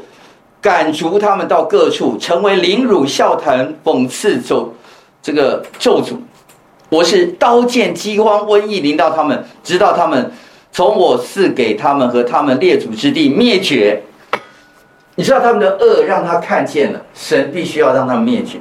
[0.62, 4.72] 赶逐他们到各处，成为凌辱笑谈讽刺咒
[5.24, 6.14] 这个咒诅。
[6.90, 10.32] 我是刀剑饥荒瘟疫临到他们，直到他们
[10.72, 14.02] 从我赐给他们和他们列祖之地灭绝。
[15.16, 18.60] 你知道他们的恶让他看见了，神必须要让他们灭绝。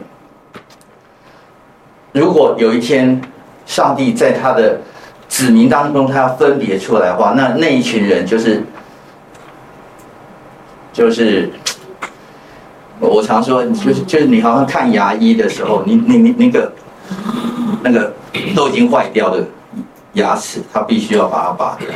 [2.12, 3.21] 如果有一天，
[3.67, 4.81] 上帝在他的
[5.29, 8.62] 子民当中，他要分别出来的话，那那一群人就是，
[10.93, 11.51] 就是，
[13.01, 16.73] 我常说，就是就是你好像看牙医的时候，你你你那个
[17.87, 18.12] 那个
[18.55, 19.44] 都已经坏掉的
[20.14, 21.87] 牙齿，他必须要把它拔掉。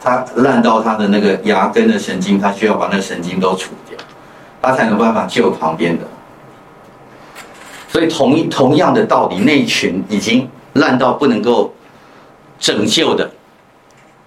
[0.00, 3.98] 他烂到他的那个牙根的神经，他需要把那神经都除掉，
[4.60, 6.04] 他才有办法救旁边的。
[7.88, 11.74] 所以同一同样的道理，那群已经烂到不能够
[12.60, 13.28] 拯救的，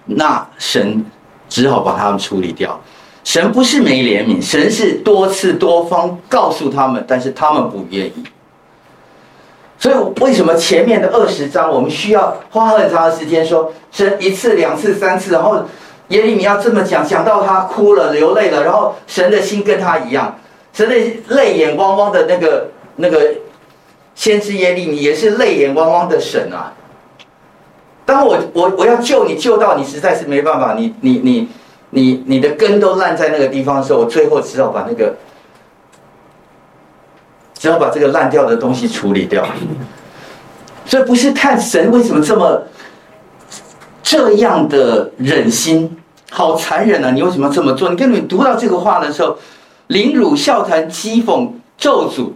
[0.04, 1.02] 那神
[1.48, 2.78] 只好把他们处理掉。
[3.24, 8.24] 神不是没怜悯，神是多次多方告诉他们，但是他们不愿意。
[9.78, 15.62] 所以为什么前面的二十章我们需要花很长的时间说神一次两次三次，然后
[16.08, 20.34] 耶利米要这么讲，讲到他哭了流泪了，然后神的心跟他一样，
[20.72, 20.94] 神的
[21.28, 23.34] 泪眼汪汪的那个那个
[24.14, 26.72] 先知耶利米也是泪眼汪汪的神啊。
[28.06, 31.48] 当我我我要救你救到你实在是没办法，你你你
[31.90, 35.14] 你你的根都烂在那个地方的时候，我最后只好把那个。
[37.58, 39.46] 只要把这个烂掉的东西处理掉，
[40.84, 42.62] 所以不是看神为什么这么
[44.02, 45.96] 这样的忍心，
[46.30, 47.10] 好残忍啊！
[47.10, 47.88] 你为什么这么做？
[47.88, 49.36] 你跟你读到这个话的时候，
[49.88, 52.30] 凌辱、笑谈、讥讽、咒诅、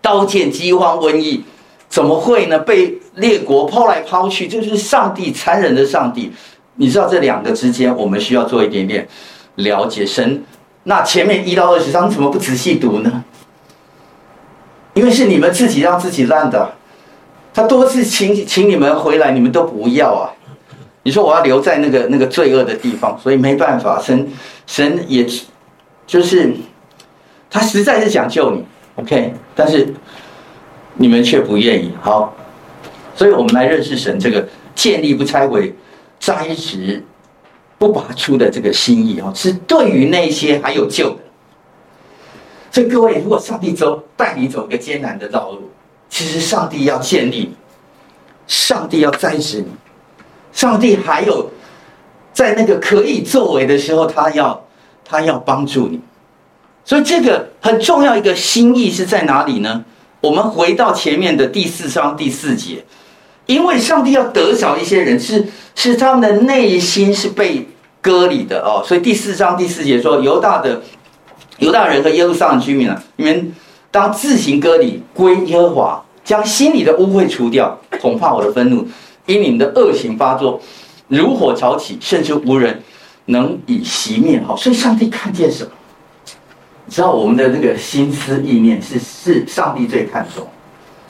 [0.00, 1.44] 刀剑、饥荒、瘟疫，
[1.88, 2.58] 怎么会呢？
[2.58, 6.32] 被列国抛来抛去，这就是上帝残忍的上帝。
[6.76, 9.06] 你知道这两个之间，我们需要做一点点
[9.56, 10.04] 了解。
[10.04, 10.42] 神
[10.84, 13.24] 那前面一到二十章怎么不仔细读呢？
[14.96, 16.72] 因为是你们自己让自己烂的，
[17.52, 20.32] 他多次请请你们回来，你们都不要啊！
[21.02, 24.26] 你说我要留在那个那个罪恶的地方，所以没办法，神
[24.66, 25.26] 神也，
[26.06, 26.50] 就是
[27.50, 29.86] 他实在是想救你，OK，但是
[30.94, 31.92] 你们却不愿意。
[32.00, 32.34] 好，
[33.14, 35.76] 所以我们来认识神这个建立不拆毁、
[36.18, 37.04] 摘植
[37.76, 41.18] 不拔出的这个心意啊，是对于那些还有救的。
[42.76, 45.70] 所以各位，如果上帝走带你走一个艰难的道路，
[46.10, 47.56] 其实上帝要建立你，
[48.46, 49.68] 上帝要栽植你，
[50.52, 51.50] 上帝还有
[52.34, 54.62] 在那个可以作为的时候，他要
[55.06, 55.98] 他要帮助你。
[56.84, 59.82] 所以这个很重要一个心意是在哪里呢？
[60.20, 62.84] 我们回到前面的第四章第四节，
[63.46, 67.66] 因为上帝要得着一些人，是是他们的内心是被
[68.02, 70.82] 割礼的哦，所以第四章第四节说犹大的。
[71.58, 73.52] 犹大人和耶路撒冷居民啊，你们
[73.90, 78.86] 当自行割礼归耶和华，将心里的污秽除掉，恐怕我的愤怒
[79.24, 80.60] 因你们的恶行发作，
[81.08, 82.82] 如火潮起，甚至无人
[83.26, 84.40] 能以熄灭。
[84.46, 85.70] 好，所以上帝看见什么？
[86.84, 90.46] 你知道我们的那个心思意念是是上帝最看重，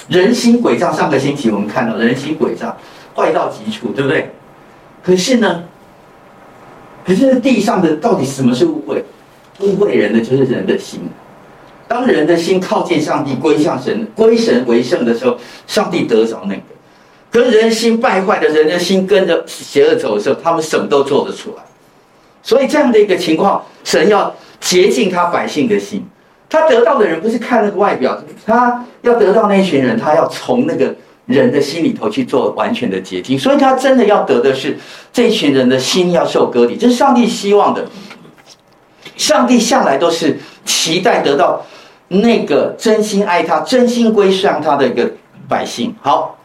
[0.09, 0.93] 人心诡诈。
[0.93, 2.75] 上个星期我们看到人心诡诈，
[3.15, 4.31] 坏到极处，对不对？
[5.03, 5.65] 可是呢，
[7.05, 9.03] 可是地上的到底什么是污秽？
[9.61, 11.01] 污秽人的就是人的心。
[11.89, 15.39] 当人的心靠近上帝，归向神，归神为圣的时候，
[15.69, 16.61] 上帝得着那个。
[17.31, 21.63] 可是人心败坏的人的心跟着邪恶走的时候，他们什么都做得出来。
[22.43, 26.05] 所以这样的一个情况，神要洁净他百姓的心。
[26.49, 30.95] 他得到的人不是看那个外表，他要得到那群人，他要从那个
[31.27, 33.39] 人的心里头去做完全的洁净。
[33.39, 34.77] 所以他真的要得的是
[35.13, 37.85] 这群人的心要受割礼，这是上帝希望的。
[39.17, 41.63] 上帝向来都是期待得到。
[42.09, 45.11] 那个真心爱他、真心归向他的一个
[45.49, 45.93] 百姓。
[46.01, 46.39] 好，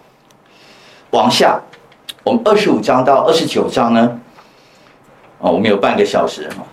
[1.12, 1.62] 往下，
[2.23, 4.19] 我们二十五章到二十九章呢？
[5.38, 6.63] 哦，我们有半个小时哈。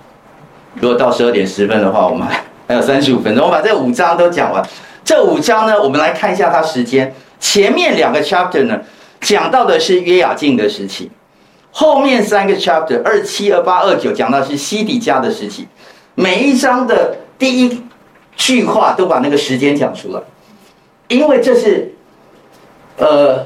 [0.75, 3.45] 如果到十二点十分的话，我们还还有三十五分钟。
[3.45, 4.67] 我把这五章都讲完。
[5.05, 7.15] 这五章呢，我们来看一下它时间。
[7.39, 8.79] 前面两个 chapter 呢，
[9.21, 11.11] 讲到的是约雅敬的时期；
[11.73, 15.67] 后面三个 chapter 二七、二八、二九讲到是西底家的时期。
[16.15, 17.83] 每一章的第一。
[18.41, 20.21] 句话都把那个时间讲出来，
[21.09, 21.93] 因为这是，
[22.97, 23.45] 呃，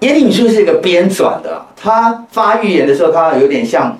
[0.00, 3.98] 耶利米书是一个编纂的，他发预言的时候，他有点像，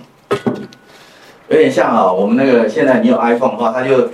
[1.48, 4.10] 有点像啊，我们那个现在你有 iPhone 的话，他就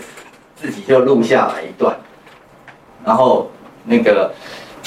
[0.54, 1.92] 自己就录下来一段，
[3.04, 3.50] 然后
[3.84, 4.32] 那个，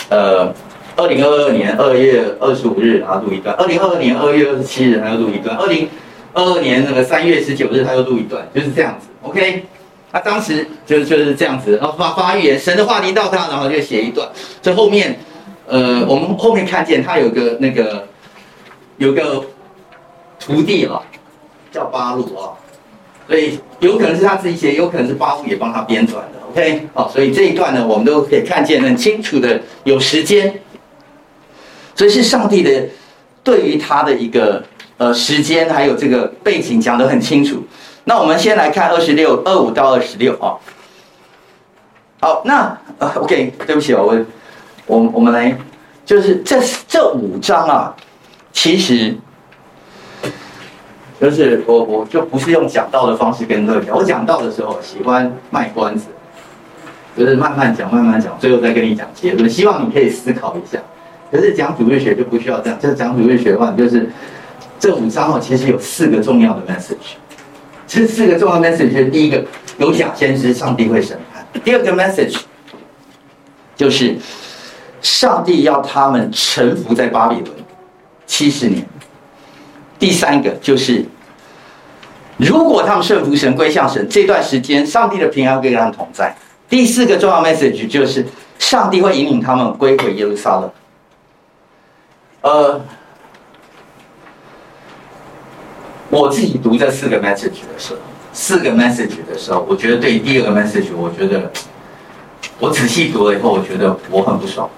[0.07, 0.53] 呃，
[0.95, 5.87] 二零二二年二月二十五日他录一段，二零二二年二月二十七日他又录一段，二零
[6.33, 9.65] 二二年那个三月十九日他又录一段，就是这样子，OK。
[10.11, 14.25] 他当时就就是这样子，然后发发预言，神的话临到他，然后就写一段。
[14.61, 15.19] 这后面，
[15.67, 18.07] 呃，我们后面看见他有个那个
[18.95, 19.43] 有个
[20.39, 21.01] 徒弟哦，
[21.69, 22.55] 叫巴录啊，
[23.27, 26.39] 所以有可能是他自己写，有可能是巴录也帮他编撰的。
[26.49, 30.61] OK，好，所以这一段呢，我们都可以看见很清楚的有时间，
[31.95, 32.69] 所以是上帝的
[33.43, 34.63] 对于他的一个
[34.97, 37.63] 呃时间还有这个背景讲得很清楚。
[38.03, 40.53] 那我们先来看二十六二五到二十六啊。
[42.21, 44.15] 好，那呃，OK，对不起，我
[44.87, 45.55] 我我们来，
[46.05, 47.95] 就是这这五章啊，
[48.51, 49.15] 其实
[51.19, 56.05] 就是我我就不是用讲道的方式跟各位讲，我讲道的时候喜欢卖关子，
[57.17, 60.79] 就是慢慢讲慢慢讲，最后再跟你讲结论，希望你可以思考一下。
[61.31, 64.09] 可是讲主日学就不需要这样，就是讲主日学的话，就是
[64.79, 67.17] 这五章哦，其实有四个重要的 message。
[67.87, 69.43] 这四个重要 message 是：第一个，
[69.77, 72.37] 有假先知，上帝会审判；第二个 message
[73.75, 74.15] 就是
[75.01, 77.51] 上帝要他们臣服在巴比伦
[78.25, 78.81] 七十年；
[79.99, 81.05] 第三个就是，
[82.37, 86.35] 如果他们顺服神、归向神，这段时间上帝的平安会跟他们同在；
[86.67, 88.25] 第四个重要 message 就是
[88.57, 90.71] 上帝会引领他们归回耶路撒冷。
[92.45, 92.81] 呃。
[96.11, 97.99] 我自己读这四个 message 的时候，
[98.31, 101.51] 四个 message 的时候，我觉得对第二个 message，我觉得
[102.57, 104.69] 我仔细读了以后，我觉得我很不爽。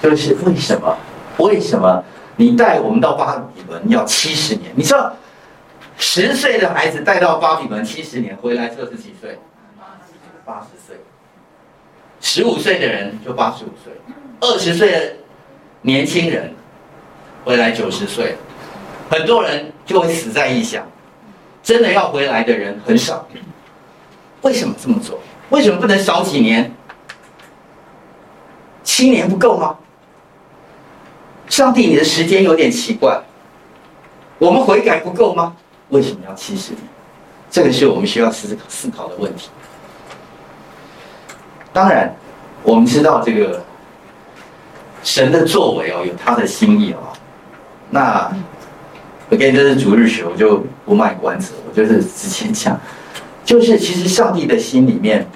[0.00, 0.96] 就是为什么？
[1.38, 2.04] 为什么
[2.36, 4.70] 你带我们到巴比伦要七十年？
[4.76, 5.16] 你知道，
[5.96, 9.40] 十岁的孩子带到巴比伦七十年，回来之后是几岁？
[10.44, 10.81] 八十。
[12.34, 13.92] 十五岁的人就八十五岁，
[14.40, 15.12] 二十岁的
[15.82, 16.54] 年轻人。
[17.44, 18.36] 回来九十岁，
[19.10, 20.82] 很多人就会死在异乡，
[21.62, 23.28] 真的要回来的人很少。
[24.40, 25.18] 为什么这么做？
[25.50, 26.72] 为什么不能少几年？
[28.82, 29.76] 七年不够吗？
[31.50, 33.22] 上帝，你的时间有点奇怪。
[34.38, 35.54] 我们悔改不够吗？
[35.90, 36.82] 为什么要七十年？
[37.50, 39.50] 这个是我们需要思考思考的问题。
[41.74, 42.14] 当然，
[42.62, 43.62] 我们知道这个
[45.02, 46.98] 神的作为哦，有他的心意哦。
[47.90, 48.30] 那
[49.30, 52.80] ，OK，这是主日学，我就不卖关子，我就是直接讲，
[53.44, 55.26] 就是其实上帝的心里面，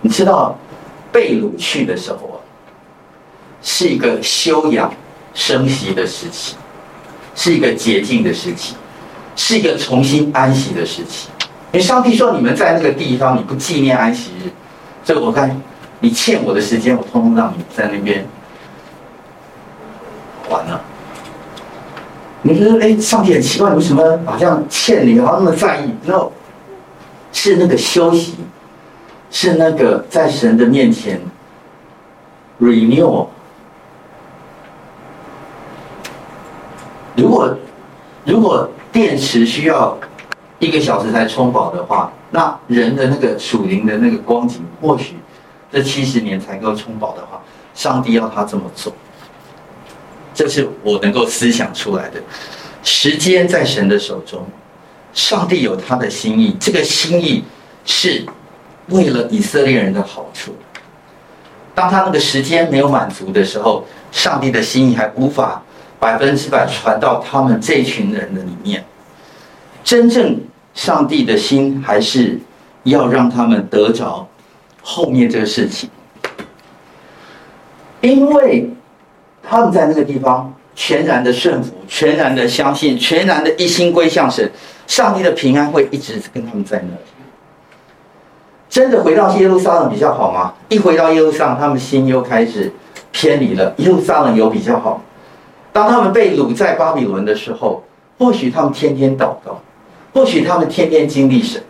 [0.00, 0.56] 你知道，
[1.10, 2.38] 被掳去的时候啊，
[3.60, 4.92] 是一个休养
[5.34, 6.54] 生息的时期，
[7.34, 8.76] 是一个洁净的时期，
[9.36, 11.28] 是一个重新安息的时期。
[11.72, 14.48] 因为上帝说，你们在那个地方你不纪念安息日，
[15.04, 15.60] 这个我看
[16.00, 18.26] 你欠我的时间，我通通让你在那边
[20.48, 20.80] 完了。
[22.42, 25.92] 你觉得哎，上帝很奇怪，为什么好像欠你，好像那么在意？
[26.06, 26.32] 然后
[27.32, 28.36] 是那个休息，
[29.30, 31.20] 是那个在神的面前
[32.60, 33.26] renew。
[37.16, 37.56] 如果
[38.24, 39.98] 如果电池需要
[40.60, 45.16] 一个小时才充饱的话，那人的那个属灵的那个光景，或许
[45.70, 47.42] 这七十年才够充饱的话，
[47.74, 48.92] 上帝要他这么做，
[50.34, 52.20] 这是我能够思想出来的。
[52.82, 54.46] 时间在神的手中，
[55.12, 57.44] 上帝有他的心意，这个心意
[57.84, 58.24] 是
[58.88, 60.54] 为了以色列人的好处。
[61.74, 65.62] 当他那个时间没有满足的时候，上帝的心意还无法
[66.00, 68.84] 百分之百传到他们这群人的里面。
[69.84, 70.40] 真正
[70.74, 72.38] 上帝的心还是
[72.84, 74.26] 要让他们得着
[74.90, 75.90] 后面这个事情，
[78.00, 78.70] 因为
[79.42, 84.50] 他们在那个地方全然的顺服，全然的相信，全然的一心归向神，
[84.86, 86.96] 上帝的平安会一直跟他们在那。
[88.70, 90.54] 真的回到耶路撒冷比较好吗？
[90.70, 92.72] 一回到耶路撒冷，他们心又开始
[93.12, 93.74] 偏离了。
[93.76, 95.02] 耶路撒冷有比较好。
[95.70, 97.84] 当他们被掳在巴比伦的时候，
[98.18, 99.60] 或许他们天天祷告，
[100.14, 101.62] 或许他们天天经历神，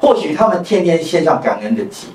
[0.00, 2.08] 或许他们天天献上感恩的祭。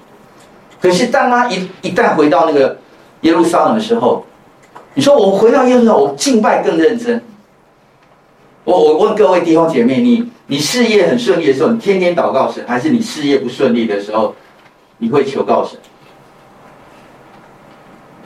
[0.82, 2.80] 可是当他一一旦回到那个
[3.22, 4.26] 耶路撒冷的时候，
[4.96, 7.24] 你说我回到耶路撒冷，我敬拜更认真。
[8.64, 14.36] 我我问各位弟兄姐妹，你你事业很顺利的时候，你天天祷告神，还是你事业不顺利的时候，
[14.98, 15.78] 你会求告神？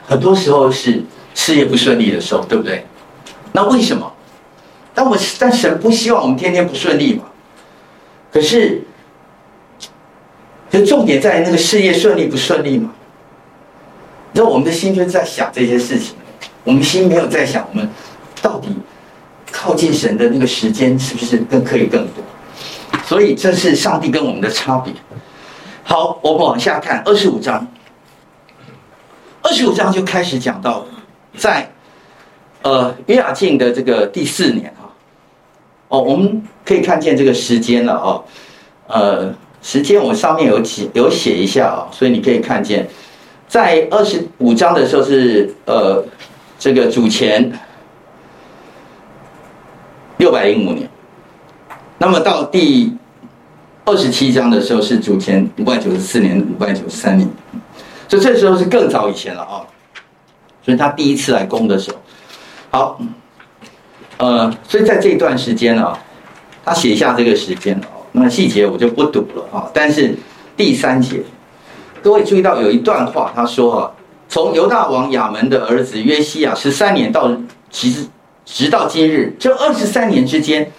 [0.08, 1.04] 很多时候是
[1.34, 2.86] 事业不顺利的时候，对不对？
[3.52, 4.12] 那为什么？
[4.94, 7.26] 但我但神不希望我们天天不顺利嘛？
[8.32, 8.82] 可是，
[10.70, 12.92] 就重点在那个事业顺利不顺利嘛？
[14.34, 16.16] 那我们的心就在想这些事情，
[16.64, 17.90] 我们心没有在想我们
[18.42, 18.70] 到底。
[19.52, 22.22] 靠近神的那个时间是不是更可以更多？
[23.06, 24.94] 所以这是上帝跟我们的差别。
[25.82, 27.66] 好，我们往下看二十五章。
[29.42, 30.86] 二十五章就开始讲到，
[31.38, 31.72] 在
[32.64, 34.92] 呃约雅敬的这个第四年啊，
[35.88, 38.20] 哦，我们可以看见这个时间了啊，
[38.88, 39.34] 呃，
[39.66, 42.88] 时间我上面有写有写一下啊，所以你可以看见，
[43.48, 46.06] 在二十五章的时候是呃
[46.60, 47.52] 这个主前。
[50.18, 50.88] 六百零五年，
[51.98, 52.96] 那么到第
[53.84, 57.28] 二十七章的时候是主前五百九十四年、五百九十三年，
[58.08, 59.66] 所以这时候是更早以前了啊。
[60.64, 61.98] 所以他第一次来攻的时候，
[62.70, 63.00] 好，
[64.18, 65.94] 呃，所以在这段时间呢，
[66.64, 69.70] 他写下这个时间了，那细节我就不读了啊。
[69.74, 70.16] 但是
[70.58, 71.22] 第三节，
[72.02, 73.92] 各位注意到有一段话，他说啊，
[74.28, 77.32] 从犹大王亚门的儿子约西亚十三年到
[77.70, 78.06] 其实。
[78.48, 80.72] 直到今日，这二十三年之间，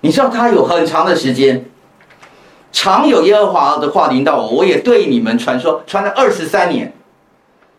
[0.00, 1.64] 你知道他有很长的时间，
[2.72, 6.92] 常有耶和华的话临到我，我也对你们传说，传了二十三年，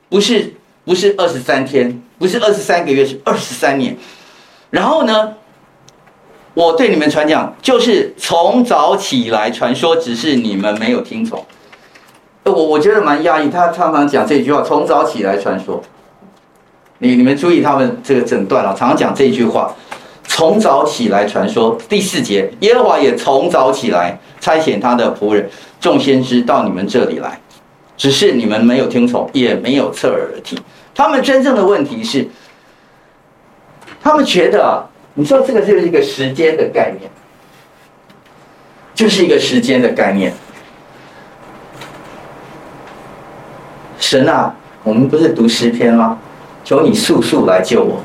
[0.08, 0.54] 不是
[0.86, 3.98] 不是二十三天，不是二十三个月，是二十三年。
[4.70, 5.34] 然后呢，
[6.54, 11.44] 我对你们传讲，就是从早起来传说，只是你们没有听从。
[12.44, 15.82] 我我觉得蛮讶异，他常常讲这句话，从早起来传说。
[17.00, 19.74] 你你们注意他们这个整段啊，常常讲这句话：
[20.26, 21.78] 从早起来传说。
[21.90, 25.50] 第四节，耶和华也从早起来差遣他的仆人
[25.80, 27.40] 众先知到你们这里来，
[27.98, 30.58] 只是你们没有听从，也没有侧耳听。
[30.94, 32.28] 他们真正的问题是，
[34.02, 34.86] 他们觉得啊，
[35.16, 37.10] 你说这个就是一个时间的概念，
[38.94, 40.34] 就是一个时间的概念。
[44.00, 46.20] 神啊，我们不是读诗篇吗？
[46.64, 48.02] 求你速速来救我，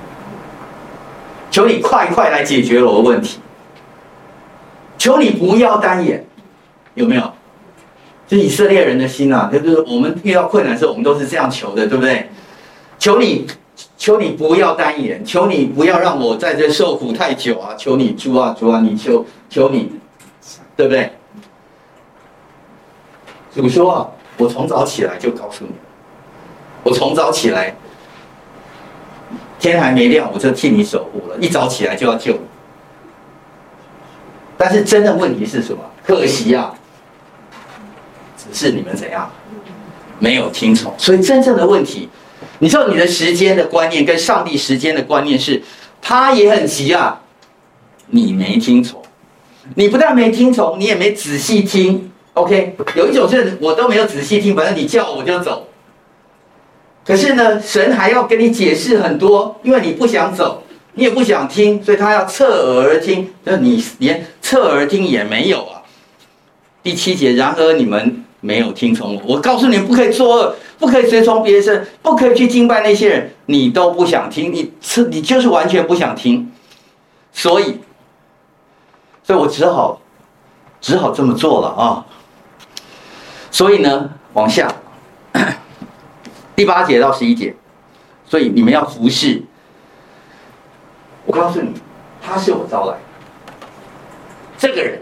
[1.50, 3.40] 求你快快来解决我的问题，
[4.96, 6.24] 求你不要单眼，
[6.94, 7.32] 有没有？
[8.26, 12.28] 就以色列人的心啊，就是我们遇到困难的时候，我们都是这样求的，对不对？
[12.98, 13.46] 求你，
[13.96, 17.74] 求你不要单眼，求你不要让我在这受苦太久啊！
[17.76, 19.92] 求你主啊主啊，你求求你，
[20.76, 21.12] 对不对？
[23.54, 25.72] 主说啊，我从早起来就告诉你，
[26.82, 27.74] 我从早起来。
[29.60, 31.36] 天还没亮，我就替你守护了。
[31.40, 32.40] 一早起来就要救你，
[34.56, 35.82] 但是真的问题是什么？
[36.06, 36.72] 可惜啊，
[38.36, 39.28] 只是你们怎样
[40.20, 40.94] 没有听从。
[40.96, 42.08] 所以真正的问题，
[42.60, 45.62] 你知道你的时间的观念跟上帝时间的观念是，
[46.02, 47.20] 他也很急啊，
[48.08, 49.02] 你没听从，
[49.74, 52.10] 你不但没听从，你也没仔细听。
[52.34, 55.68] OK，有一种是我都没有仔细听，反正你叫我就走。
[57.04, 60.62] 可是呢，神还要跟你解释很多，因为你不想走，
[60.94, 63.32] 你也不想听，所以他要侧耳而听。
[63.44, 65.82] 那你连侧耳听也没有啊。
[66.82, 76.52] 第七节，然而你们没有听从我，我告诉你不可以作恶，不可以随从别人，不可以去敬拜那些人，你都不想听，你是你就是完全不想听。
[77.32, 77.80] 所以，
[79.22, 80.00] 所以我只好
[80.80, 82.06] 只好这么做了啊。
[83.50, 84.72] 所以呢，往下
[86.54, 87.54] 第八节到十一节，
[88.24, 89.42] 所以你们要服侍。
[91.24, 91.72] 我告诉你，
[92.22, 92.96] 他是我招来，
[94.56, 95.00] 这个人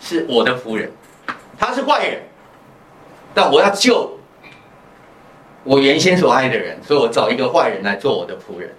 [0.00, 0.90] 是我的仆人，
[1.58, 2.22] 他是坏人，
[3.36, 4.10] 但我要救
[5.62, 8.74] 我原先所爱的人，所以我找一个坏人来做我的仆人。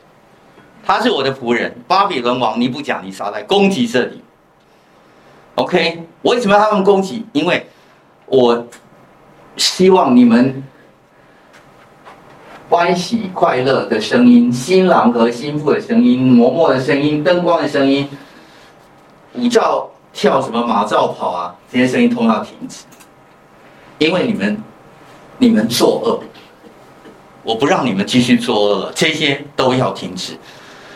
[0.84, 4.24] 他是我的仆人，巴比伦王尼布甲尼撒来攻击这里。
[5.54, 7.24] OK，为什么要他们攻击？
[7.34, 7.68] 因为
[8.26, 8.66] 我
[9.58, 10.64] 希望你们
[12.68, 18.10] 欢喜快乐的声音，新郎和新妇的声音，嬷嬷的声音，灯光的声音，
[19.36, 22.86] 舞照跳什么马照跑啊，这些声音通要停止，
[23.98, 24.64] 因为你们
[25.38, 26.24] 你们作恶，
[27.44, 30.38] 我不让你们继续作恶了，这些都要停止。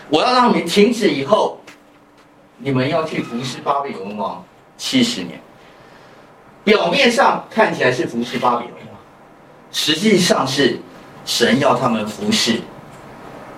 [0.09, 1.59] 我要让你们停止以后，
[2.57, 4.43] 你们要去服侍巴比伦王
[4.77, 5.39] 七十年。
[6.63, 8.97] 表面上看起来是服侍巴比伦王，
[9.71, 10.79] 实际上是
[11.25, 12.61] 神要他们服侍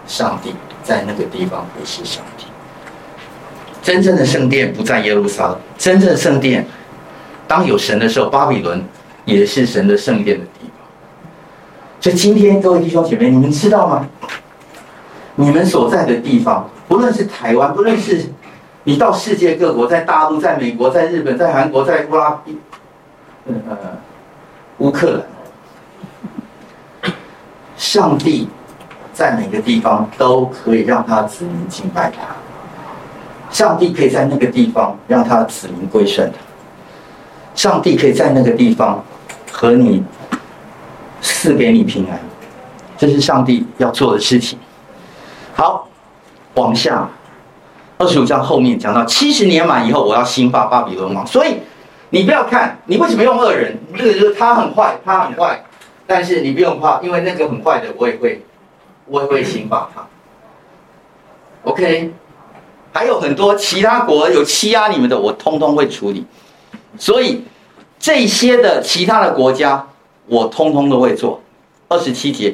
[0.08, 2.46] 上帝，在那个地方服侍上帝。
[3.82, 6.66] 真正的圣殿不在耶路撒冷，真正的圣殿
[7.46, 8.82] 当有神的时候，巴比伦
[9.26, 10.70] 也是神的圣殿的地方。
[12.00, 14.08] 所以今天各位弟兄姐妹，你们知道吗？
[15.36, 18.26] 你们所在的地方，不论是台湾，不论是
[18.84, 22.40] 你到世界各国，在大陆、在美国、在日本、在韩国、在乌拉，
[23.46, 23.54] 呃，
[24.78, 25.24] 乌克
[27.02, 27.12] 兰，
[27.78, 28.48] 上帝
[29.14, 32.36] 在每个地方都可以让他子民敬拜他，
[33.50, 36.38] 上帝可以在那个地方让他子民归顺他，
[37.56, 39.04] 上帝可以在那个地方
[39.64, 40.04] 和你
[41.22, 42.20] 赐给你平安，
[42.98, 44.60] 这是上帝要做的事情。
[45.56, 45.88] 好，
[46.56, 47.10] 往下，
[47.98, 51.26] 二十五章后面讲到七十年满以后，我要兴发巴比伦王。
[51.26, 51.60] 所以
[52.10, 53.80] 你不要看，你为什么用恶人？
[53.98, 55.64] 这个就是他很坏，他很坏。
[56.06, 58.44] 但是你不用怕，因为那个很坏的，我也会，
[59.06, 60.06] 我也会兴发他。
[61.64, 62.12] OK，
[62.92, 66.26] 还有很多其他国有欺压你们的，我通通会处理。
[66.98, 67.46] 所以
[68.04, 69.88] 这些的其他的国家，
[70.26, 71.42] 我通通都会做。
[71.88, 72.54] 二十七节。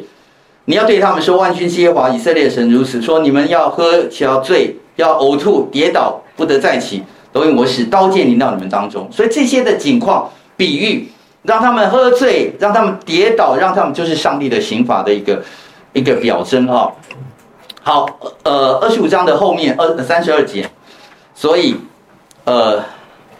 [0.65, 7.01] 你要对他们说：“万军之耶和华以色列神如此说：你们要喝，且要醉，要呕吐，跌倒，不得再起，
[7.33, 9.09] 都因我使刀剑临到你们当中。
[9.11, 11.09] 所以这些的景况、比喻，
[11.41, 15.41] 让他们喝醉，让他们跌倒，让他们就是上帝的刑罚的一个
[15.93, 16.93] 一个表征哈。
[17.81, 18.05] 好，
[18.43, 20.69] 呃，二十五章的后面二三十二节，
[21.33, 21.75] 所以
[22.43, 22.83] 呃，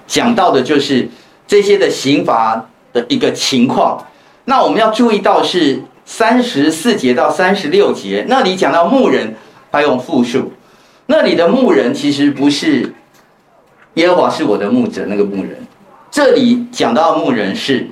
[0.07, 1.07] 讲到的就是
[1.50, 4.02] 这些的刑罚的一个情况。
[4.45, 5.84] 那我们要注意到是。
[6.12, 9.36] 三十四节到三十六节，那里讲到牧人，
[9.72, 10.52] 他用复数。
[11.06, 12.91] 那里的牧人其实不是
[13.93, 15.56] 耶和华是我的牧者那个牧人，
[16.10, 17.88] 这里讲到牧人是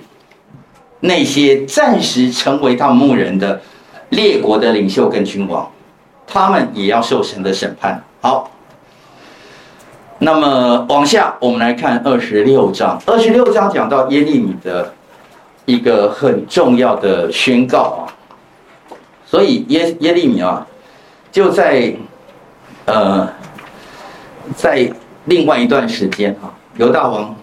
[1.00, 3.62] 那些暂时成为他们牧人的
[4.10, 5.72] 列国的领袖跟君王，
[6.26, 8.04] 他们也要受神的审判。
[8.20, 8.50] 好，
[10.20, 14.94] 那么往下我们来看二十六章，二十六章讲到耶利米的。
[15.70, 18.08] 一个很重要的宣告啊，
[19.26, 20.66] 所以耶耶利米啊，
[21.30, 21.94] 就在
[22.86, 23.28] 呃，
[24.56, 24.90] 在
[25.26, 26.48] 另外一段时间啊，
[26.78, 27.36] 犹大王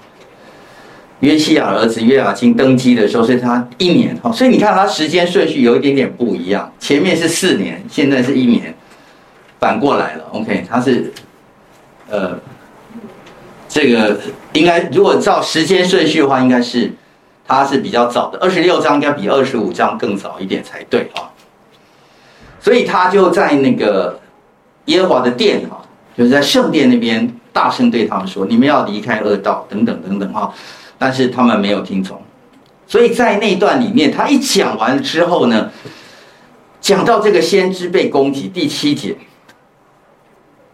[1.20, 8.74] 约西亚儿子约雅斤登基的时候是他一年啊，所以你看他时间顺序有一点点不一样，前面是四年，现在是一年，
[9.60, 10.24] 反过来了。
[10.32, 11.12] OK，他是
[12.08, 12.38] 呃，
[13.74, 14.20] 这个
[14.52, 16.92] 应该如果照时间顺序的话，应该是。
[17.46, 21.28] 他是比较早的，二十六章应该比二十五章更早一点才对啊。
[22.58, 24.18] 所以他就在那个
[24.86, 25.84] 耶和华的殿哈，
[26.16, 30.54] 就是在圣殿那边大声对他们说：“你们要离开恶道，等等等等哈。”
[30.98, 32.18] 但是他们没有听从。
[32.86, 35.70] 所以在那段里面，他一讲完之后呢，
[36.80, 39.14] 讲到这个先知被攻击第七节，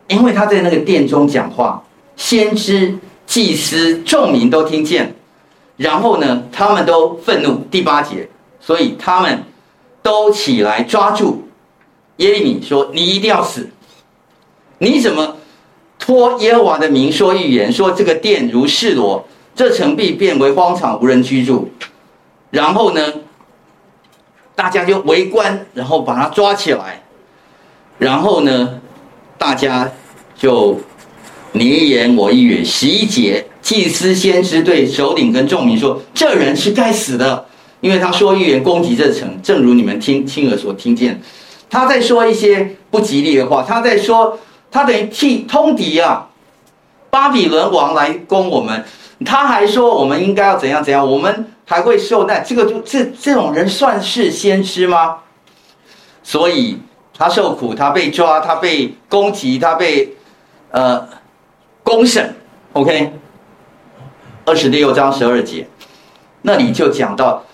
[0.07, 1.83] 因为他在那个殿中讲话，
[2.21, 5.17] 先知、祭司、众民都听见。
[5.79, 7.65] 然后呢，他们都愤怒。
[7.71, 8.29] 第八节，
[8.61, 9.43] 所以他们
[10.03, 11.49] 都起来抓住
[12.19, 13.71] 耶利米，说：“你一定要死！
[14.77, 15.37] 你怎么
[15.99, 21.71] 托耶和华的名说预言，说这个殿如示罗，这城必变为荒场，无人居住。”
[22.53, 23.15] 然后呢，
[24.55, 27.03] 大家就围观，然后把他抓起来。
[27.97, 28.79] 然后呢，
[29.39, 29.91] 大家
[30.37, 30.79] 就
[31.53, 33.45] 你一言我一语，十一节。
[33.61, 37.45] 祭司先知对首领跟众民说：“这人是该死的，
[37.81, 41.21] 因为他说预言攻击这城，正如你们听亲耳所听见。
[41.69, 44.39] 他在说一些不吉利的话，他在说
[44.71, 46.27] 他等于替通敌啊，
[47.11, 48.83] 巴比伦王来攻我们，
[49.27, 52.43] 他还说我们应该要怎样怎样，我们还会受难。
[52.45, 55.19] 这个就这这种人算是先知吗？
[56.23, 56.79] 所以
[57.17, 60.17] 他受苦，他被抓，他被攻击，他被
[60.71, 61.07] 呃
[61.83, 62.35] 公审。
[62.73, 63.13] OK，
[64.45, 65.67] 二十六章十二节，
[66.43, 67.45] 那里就讲到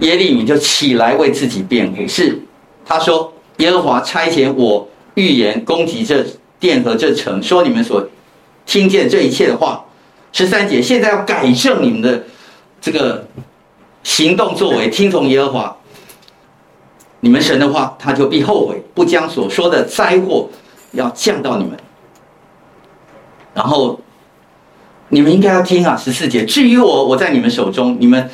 [0.00, 2.40] 耶利米就起来为自己辩护，是
[2.84, 6.24] 他说耶和华差遣我预言攻击这
[6.58, 8.06] 殿和这城，说你们所
[8.66, 9.84] 听见这一切的话。
[10.32, 12.22] 十三节，现在要改正你们的
[12.80, 13.26] 这个
[14.04, 15.76] 行动作为，听从耶和华
[17.18, 20.48] 你们神的话，他就必后悔，不将所说的灾祸
[20.92, 21.76] 要降到你们。
[23.54, 24.00] 然后
[25.08, 28.30] 你们应该要听啊，十四节，至于我，我在你们手中，你们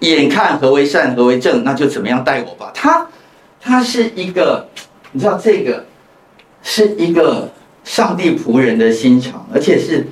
[0.00, 2.70] 眼看何为善，何为正，那就怎么样待我吧。
[2.74, 3.06] 他
[3.60, 4.68] 他是一个，
[5.12, 5.84] 你知道这个
[6.62, 7.50] 是一个
[7.84, 10.06] 上帝仆人的心肠，而且是。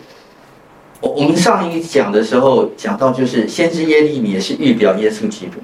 [1.01, 5.59] 我们上一讲的时候讲到，就是先知耶利米也是预表耶稣基督。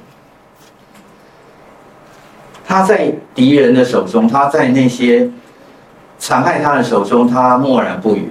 [2.66, 5.30] 他在敌人的手中，他在那些
[6.18, 8.28] 残害他的手中，他默然不语。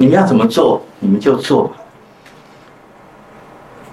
[0.00, 1.76] 你们要怎么做，你们就做吧。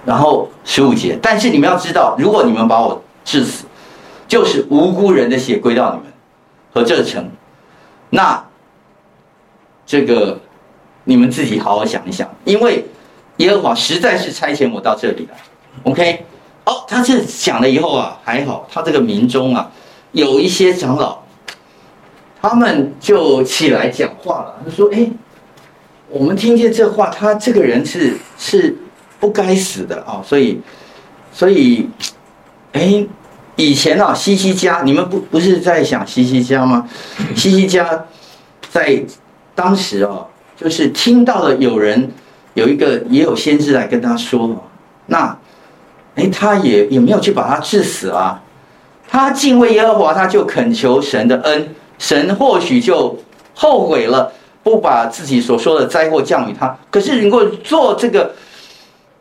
[0.06, 3.66] 然后十五节，但是你们要知道，如果你们把我治死，
[4.26, 6.06] 就是无辜人的血归到你们
[6.72, 7.30] 和这城，
[8.08, 8.42] 那
[9.84, 10.40] 这个。
[11.04, 12.84] 你们自己好好想一想，因为
[13.38, 15.38] 耶和华实在是差遣我到这里来。
[15.84, 16.26] OK，
[16.66, 19.70] 哦，他这讲了以后啊，还好，他这个民中啊，
[20.12, 21.16] 有一些长老，
[22.42, 24.54] 他们就起来讲话了。
[24.62, 25.08] 他说：“哎，
[26.08, 28.76] 我们听见这话，他这个人是是
[29.20, 30.60] 不该死的啊。”所以，
[31.32, 31.88] 所以，
[32.72, 33.06] 哎，
[33.56, 36.88] 以前啊，西西家，你们不不是在想西西家吗？
[37.34, 38.06] 西西家
[38.70, 39.02] 在
[39.54, 40.26] 当时哦。
[40.60, 42.10] 就是听到了有人
[42.54, 44.68] 有一个也有先知来跟他说，
[45.06, 45.38] 那，
[46.16, 48.42] 哎，他也也没有去把他治死啊，
[49.08, 53.16] 他敬畏耶和华，他就恳求神的恩，神或许就
[53.54, 54.32] 后悔了，
[54.68, 56.76] 不把自己所说的灾祸降于他。
[56.90, 58.34] 可是如果做这个，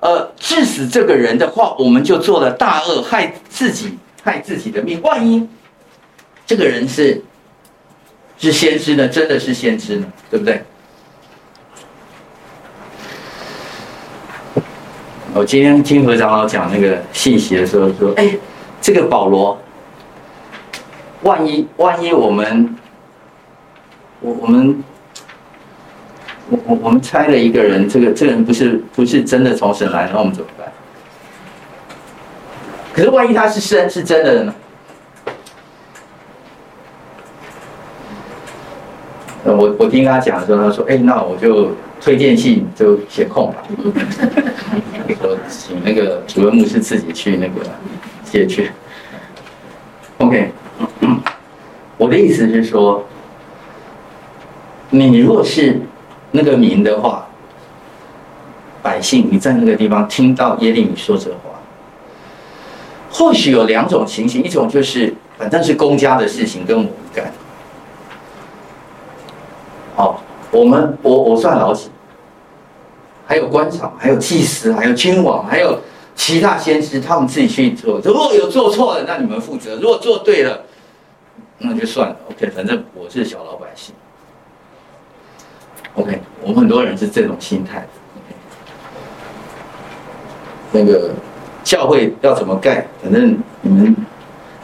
[0.01, 5.01] 呃，致死这个人的话，我们就做了大恶，害自己，害自己的命。
[5.01, 5.47] 万一
[6.45, 7.23] 这个人是
[8.37, 9.07] 是先知呢？
[9.07, 10.11] 真的是先知呢？
[10.29, 10.61] 对不对？
[15.33, 18.37] 我今天听何长老讲那个信息的时候说：“哎，
[18.81, 19.57] 这个保罗，
[21.21, 22.75] 万一万一我们，
[24.19, 24.83] 我我们，
[26.49, 30.67] 我我我们猜了一个人，这个这个人不是不是真的从神来，那我们怎么办？
[32.93, 34.55] 可是万一他是生是真的呢？
[39.43, 43.63] 我我听他讲的时候，他说：哎，那我就。”推荐信就写空吧，
[45.19, 47.65] 我请那个主任牧师自己去那个
[48.23, 48.69] 写去。
[50.19, 50.51] OK，
[51.97, 53.03] 我的意思是说，
[54.91, 55.81] 你如果是
[56.37, 57.27] 那个民的话，
[58.83, 61.59] 百姓你在那个地方听到耶利米说这话，
[63.11, 67.33] 或许有两种情形，一种就是反正是公家的事情，跟我无干。
[69.95, 70.21] 好。
[70.49, 71.89] 我们我我算老几？
[73.27, 75.77] 还有官场，还有祭司，还有君王，还有
[76.15, 77.99] 其他先知，他们自己去做。
[78.01, 80.63] 如果有做错了，那你们负责；如果做对了，
[81.57, 82.15] 那就算了。
[82.29, 83.93] OK，反正我是小老百姓。
[85.97, 87.85] OK，我们很多人是这种心态。
[90.71, 91.11] 那个
[91.63, 92.85] 教会要怎么盖？
[93.03, 93.95] 反正你们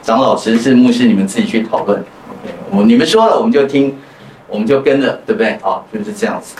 [0.01, 1.99] 长老、执事、牧师，你们自己去讨论。
[1.99, 3.97] OK，我你们说了，我们就听。
[4.47, 5.57] 我们就跟着，对不对？
[5.63, 6.55] 好，就是这样子。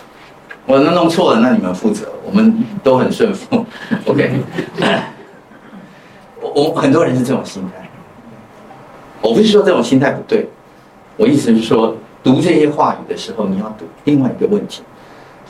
[0.66, 2.12] 我那弄错了，那你们负责。
[2.26, 3.64] 我们都很顺服。
[4.08, 4.32] OK。
[6.42, 7.88] 我我很多人是这种心态。
[9.22, 10.50] 我不是说这种心态不对，
[11.16, 14.82] 我意思是说，读这些话语的时候，你要读另外一个问题：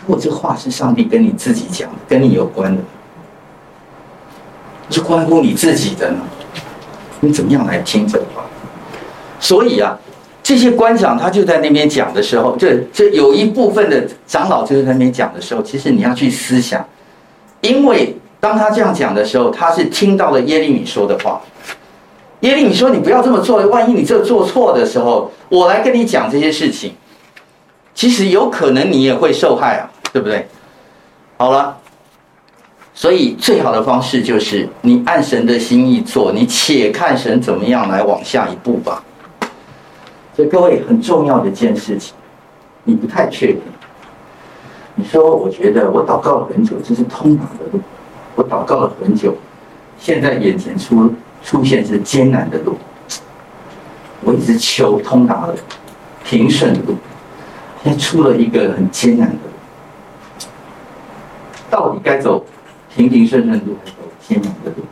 [0.01, 2.81] 如果这话是上帝跟你自己讲，跟你有关的，
[4.89, 6.17] 是关乎你自己的呢？
[7.19, 8.43] 你怎么样来听这话？
[9.39, 9.97] 所以啊。
[10.45, 16.85] 这些官长他就在那边讲的时候，这这有一部分的长老就在那边讲的时候，其实你要去思想，
[17.61, 21.41] 因为当他这样讲的时候，他是听到了耶利米说的话。
[22.43, 26.93] 耶利你说：“你不要这么做，万一你这做错的时候，我来跟你讲这些事情，
[27.95, 30.45] 其实有可能你也会受害啊，对不对？”
[31.39, 31.77] 好了，
[32.93, 39.01] 所以最好的方式就是你按神的心意做，你且看神怎么样来往下一步吧。
[40.35, 42.13] 所以各位很重要的一件事情，
[42.83, 43.61] 你不太确定，
[44.95, 47.79] 你说，我觉得我祷告了很久，这是通达的路。
[48.35, 49.33] 我祷告了很久，
[49.97, 51.09] 现在眼前出了
[51.43, 52.77] 出现是艰难的路。
[54.21, 55.55] 我一直求通达的
[56.23, 56.95] 平顺的路，
[57.83, 60.47] 现在出了一个很艰难的路。
[61.69, 62.45] 到底该走
[62.95, 64.83] 平平顺顺路，还是走艰难的路？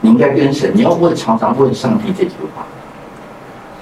[0.00, 2.64] 你应该跟神，你要问，常常问上帝这句话。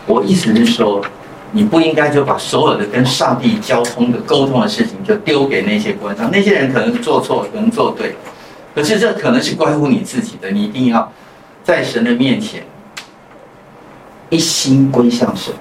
[0.06, 1.04] 我意思是说。
[1.50, 8.14] 你不应该就把所有的跟上帝交通的沟通的事情就丢给那些官长，那些人可能做错，可能做对，
[8.78, 11.12] 可是这可能是关乎你自己的，你一定要
[11.64, 12.64] 在神的面前
[14.30, 15.52] 一心归向神，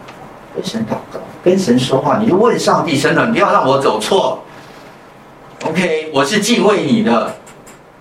[0.55, 4.43] 跟神祷告，跟神说话，你就问上帝，神啊，你不要让我走错
[5.65, 7.34] ，OK，我是敬畏你的，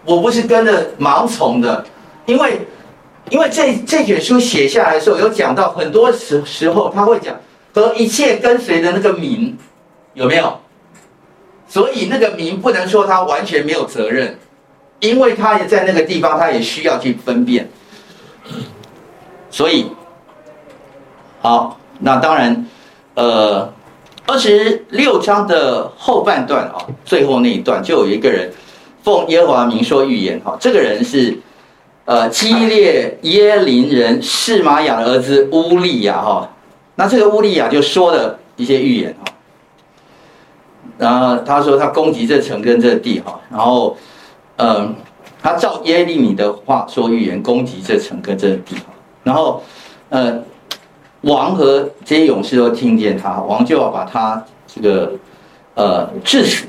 [0.05, 1.87] 我不是跟着盲从的，
[2.27, 2.67] 因为
[3.31, 7.35] 因为这这卷书写下来的时候，有讲到很多时时候他会讲。
[7.75, 9.57] 和一切跟随的那个民，
[10.15, 10.61] 有没有？
[11.69, 14.39] 所以那个民不能说他完全没有责任，
[15.01, 17.69] 因为他也在那个地方，他也需要去分辨。
[19.51, 19.87] 所以，
[21.41, 22.67] 好，那当然，
[23.15, 23.73] 呃，
[24.27, 28.53] 二十六章的后半段啊，最后那一段就有一个人
[29.03, 31.39] 奉耶和华明说预言哈，这个人是
[32.05, 36.51] 呃基列耶林人示玛雅的儿子乌利亚哈。
[36.97, 39.33] 那这个乌利亚就说了一些预言哈，
[40.99, 43.97] 然后他说他攻击这城跟这地哈，然后，
[44.57, 44.95] 嗯，
[45.43, 48.87] 他照耶利米的话说预言攻击这城跟这地方，
[49.23, 49.63] 然后，
[50.09, 50.43] 呃，
[51.23, 55.13] 王和这些勇士都听见他，王就要把他这个
[55.75, 56.67] 呃治死，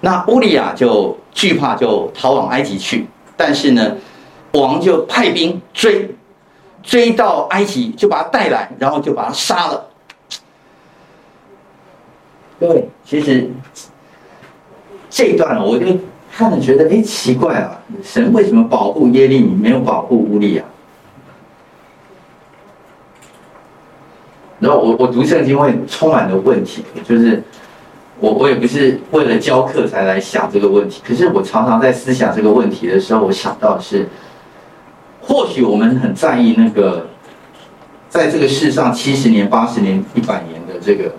[0.00, 3.06] 那乌利亚就惧怕，就逃往埃及去，
[3.36, 3.96] 但是呢，
[4.52, 6.10] 王就派兵追。
[6.82, 9.86] 追到埃及，就把他带来，然后就把他杀了。
[12.60, 13.50] 各位，其实
[15.10, 15.86] 这一段我就
[16.36, 20.64] 看了，觉得哎，奇怪啊，神为什么保护耶利米，没有保护乌利亚？
[24.60, 27.42] 然后我我读圣经会充满了问题，就是
[28.20, 34.06] 我我也不是为了教课才来想这个问题，可是我常常在思想这个问题的时候，我想到的是。
[35.28, 37.04] 或许我们很在意那个，
[38.08, 41.12] 在这个世上七十年、八十年、一百年的这个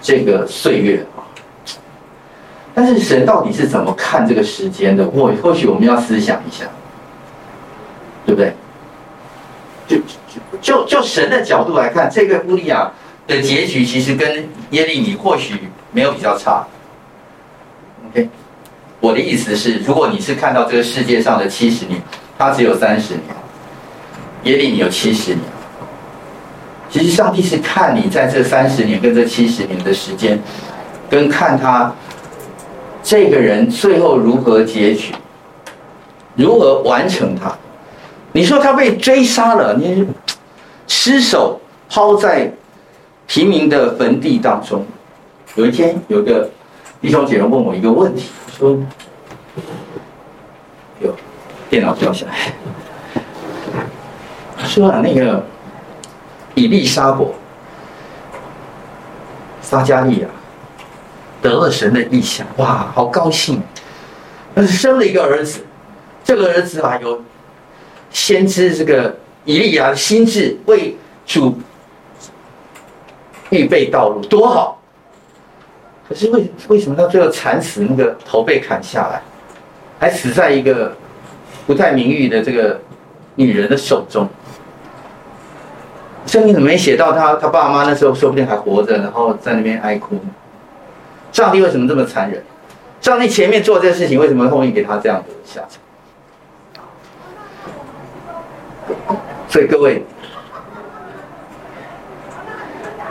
[0.00, 1.04] 这个岁月，
[2.74, 5.06] 但是神到底是怎么看这个时间的？
[5.06, 6.64] 或或许我们要思想一下，
[8.26, 8.52] 对不对？
[9.86, 9.98] 就
[10.60, 12.90] 就就神的角度来看，这个乌利亚
[13.26, 16.66] 的结局其实跟耶利米或许没有比较差。
[18.08, 18.28] OK。
[19.00, 22.00] 我的意思是，如果你是看到这个世界上的七十年，
[22.38, 23.22] 他只有三十年，
[24.44, 25.40] 耶利米有七十年。
[26.88, 30.40] 其实上帝是看你在这三十年跟这七十年的时间，
[31.10, 31.92] 跟看他
[33.04, 35.14] 这个人最后如何结局，
[36.36, 37.54] 如何完成他。
[38.32, 40.08] 你说他被追杀了，你
[40.88, 42.50] 尸首抛在
[43.26, 44.84] 平民的坟地当中。
[45.54, 46.48] 有一天，有个
[47.02, 48.30] 弟兄姐妹问我一个问题。
[48.56, 48.76] 说，
[51.00, 51.14] 有
[51.68, 52.54] 电脑掉下来。
[54.64, 55.44] 说啊，那个
[56.54, 57.34] 以利沙伯、
[59.60, 60.28] 撒迦利亚
[61.44, 63.60] 得了神的异象，哇，好高兴！
[64.54, 65.60] 但是生了一个儿子，
[66.24, 67.22] 这个儿子啊，有
[68.10, 69.14] 先知这个
[69.44, 71.58] 以利亚的心智，为主
[73.50, 74.80] 预备道路，多好！
[76.08, 77.82] 可是为为什么到最后惨死？
[77.82, 79.22] 那个头被砍下来，
[80.00, 80.96] 还死在一个
[81.66, 82.80] 不太名誉的这个
[83.34, 84.26] 女人的手中。
[86.24, 90.18] 圣经怎么没写到他他爸妈那时候说不定还活着，然后在那边哀哭？
[91.34, 92.40] 上帝为什么这么残忍？
[93.00, 95.82] 上帝前面做这个事情，为什么后面给他这样的下场？
[99.48, 100.04] 所以各位，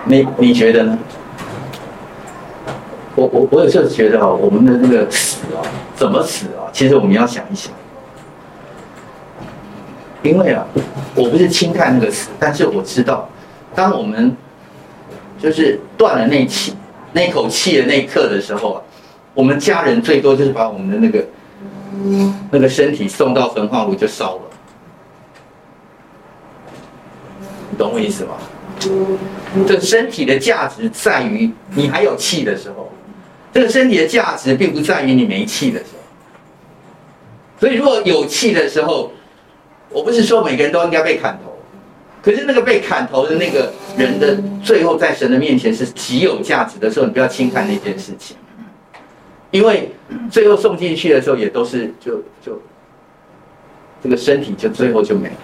[0.06, 0.98] 你你觉得呢？
[3.16, 5.60] 我我我有时候觉得啊，我们的那个死啊，
[5.94, 6.72] 怎么死啊？
[6.72, 7.74] 其实我们要想一想，
[10.22, 10.66] 因为啊，
[11.14, 13.30] 我不是轻看那个死，但是我知道，
[13.76, 14.36] 当我们
[15.40, 16.74] 就是断了那气、
[17.14, 18.82] 那口气的那一刻的时候啊，
[19.34, 21.26] 我们家人最多就是把我们的那个
[22.52, 24.42] 那个身体送到焚化炉就烧了，
[27.70, 28.34] 你懂我意思吗？
[29.68, 32.92] 这身体的价值在于你还有气的时候。
[33.54, 36.00] 这个身体的价值并不在于你没气的时候，
[37.60, 39.12] 所以如果有气的时候，
[39.92, 41.53] 我不是说每个人都应该被砍头，
[42.24, 48.38] 可是那个被砍头的那个人的最后在神的面前是极有价值的时候，你不要轻看那件事情，
[49.52, 49.92] 因为
[50.32, 52.62] 最后送进去的时候也都是就就
[54.02, 55.36] 这个身体就最后就没了，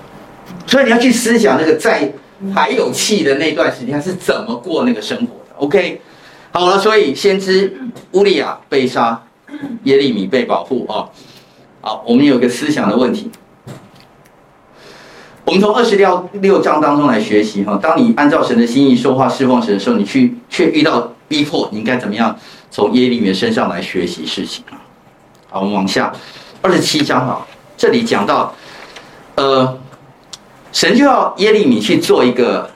[0.65, 2.09] 所以你要去思想那个在
[2.55, 5.55] 还有气的那段时间是怎么过那个生活的。
[5.57, 5.99] OK，
[6.51, 7.77] 好了，所以先知
[8.13, 9.21] 乌利亚被杀，
[9.83, 11.09] 耶利米被保护啊。
[11.81, 13.29] 好，我们有个思想的问题。
[15.49, 22.37] 我们从二十六六章当中来学习哈，当你按照神的心意说话侍奉神的时候，你去却遇到逼迫，你应该怎么样
[22.69, 24.77] 从耶利米身上来学习事情啊？
[25.49, 26.13] 好，我们往下
[26.61, 28.53] 二十七章哈，这里讲到，
[29.37, 29.75] 呃，
[30.71, 32.69] 神就要耶利米去做一个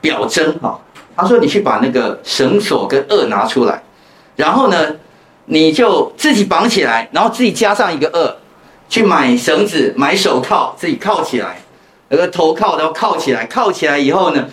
[0.00, 0.76] 表征哈，
[1.14, 3.80] 他说你去把那个绳索跟轭拿出来，
[4.34, 4.76] 然后呢，
[5.44, 8.34] 你就自己绑起来，然后自己加上一个轭。
[8.88, 11.58] 去买绳子，买手铐，自己铐起来，
[12.08, 14.46] 那个头铐都铐起来，铐起来以后呢，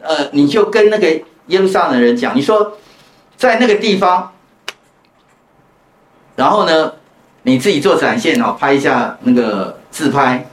[0.00, 1.08] 呃，你就跟那个
[1.48, 2.78] 耶路撒冷的人讲，你说
[3.36, 4.32] 在那个地方，
[6.36, 6.92] 然后呢，
[7.42, 10.46] 你自己做展现哦，拍一下那个自拍，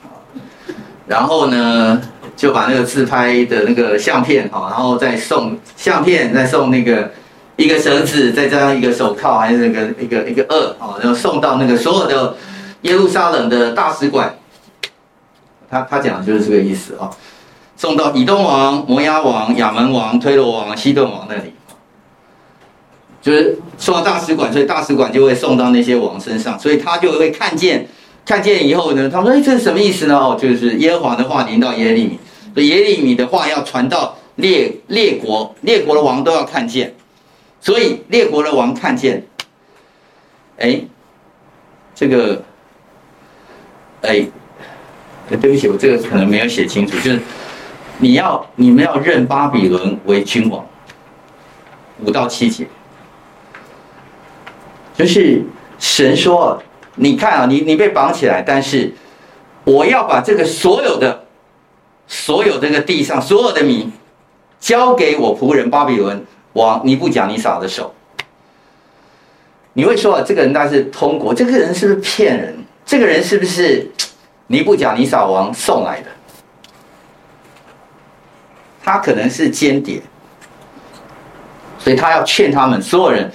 [1.08, 2.02] 然后呢，
[2.36, 7.12] 就把那个自拍的那个相片哦，然后再送相片，再送那个
[7.56, 12.36] 一个绳子，再加上一个手铐，还是那个一个一个二哦，然后送到那个所有的。
[12.82, 14.36] 耶路撒冷的大使馆，
[15.70, 17.10] 他他讲的就是这个意思啊，
[17.78, 21.54] 送到以东王、摩押王、亚门王、推罗王、西顿王那里，
[23.22, 27.88] 就是送到大使馆，所以大使馆就会送到那些王身上，所以他就会看见，
[28.26, 32.20] 看见以后呢，他说：“哎，这是什么意思呢？”哦，就是耶和华的话临到耶利米，
[32.54, 36.96] 所以耶利米的话要传到列列国，列国的王都要看见，
[37.60, 39.26] 所以列国的王看见，
[40.58, 40.82] 哎，
[41.94, 42.44] 这个。
[44.02, 44.26] 哎，
[45.30, 47.20] 对不起，我这个可能没有写清楚，就是
[48.00, 50.66] 你要你们要认巴比伦为君王，
[52.04, 52.66] 五到七节，
[54.96, 55.44] 就是
[55.78, 56.62] 神说，
[56.96, 58.92] 你看啊，你你被绑起来，但是
[59.64, 61.26] 我要把这个所有的
[62.08, 63.92] 所有这个地上所有的米
[64.60, 67.94] 交给我仆人巴比伦王尼布甲尼撒的手。
[69.74, 72.58] 你会说啊，这个人他是通国，这个人是不是骗人？
[72.86, 73.90] 这个人是不是
[74.48, 76.10] 尼布甲尼撒王送来的？
[78.84, 80.02] 他可能是间谍，
[81.78, 83.32] 所以他要劝他们所有人，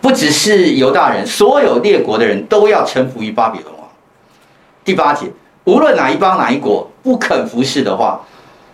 [0.00, 3.88] 不只是犹大人，所有列国的人都要臣服于巴比伦王。
[4.84, 5.26] 第八节，
[5.64, 8.20] 无论哪一邦哪一国不肯服侍的话，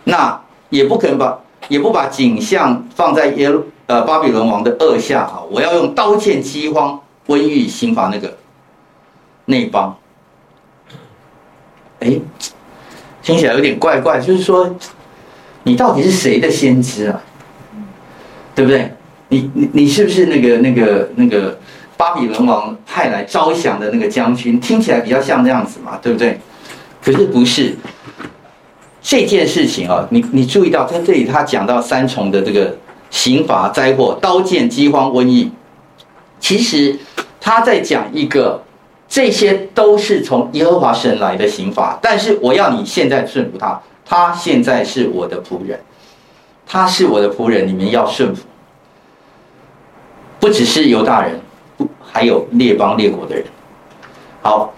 [0.03, 0.39] 那
[0.69, 5.41] 也不肯把也不把景象放在耶路呃巴比伦王的轭下啊！
[5.49, 8.37] 我要用刀剑、饥荒、瘟疫刑罚那个
[9.45, 9.95] 那帮。
[12.01, 12.19] 哎，
[13.23, 14.75] 听起来有点怪怪，就是说，
[15.63, 17.21] 你到底是谁的先知啊？
[18.53, 18.91] 对不对？
[19.29, 21.57] 你你你是不是那个那个那个
[21.97, 24.59] 巴比伦王派来招降的那个将军？
[24.59, 26.39] 听起来比较像这样子嘛，对不对？
[27.01, 27.75] 可是不是
[29.01, 30.05] 这件事情啊！
[30.11, 32.75] 你你注意到在这里，他讲到三重的这个
[33.09, 35.51] 刑罚灾祸：刀剑、饥荒、瘟疫。
[36.39, 36.99] 其实
[37.39, 38.61] 他在讲一个。
[39.07, 45.79] 这些都是从耶和华神来的刑罚，但是我要你现在顺服他，他现在是我的仆人，
[46.65, 48.43] 他是我的仆人，你们要顺服。
[50.39, 51.39] 不只是犹大人，
[51.77, 53.45] 不还有列邦列国的人。
[54.41, 54.73] 好，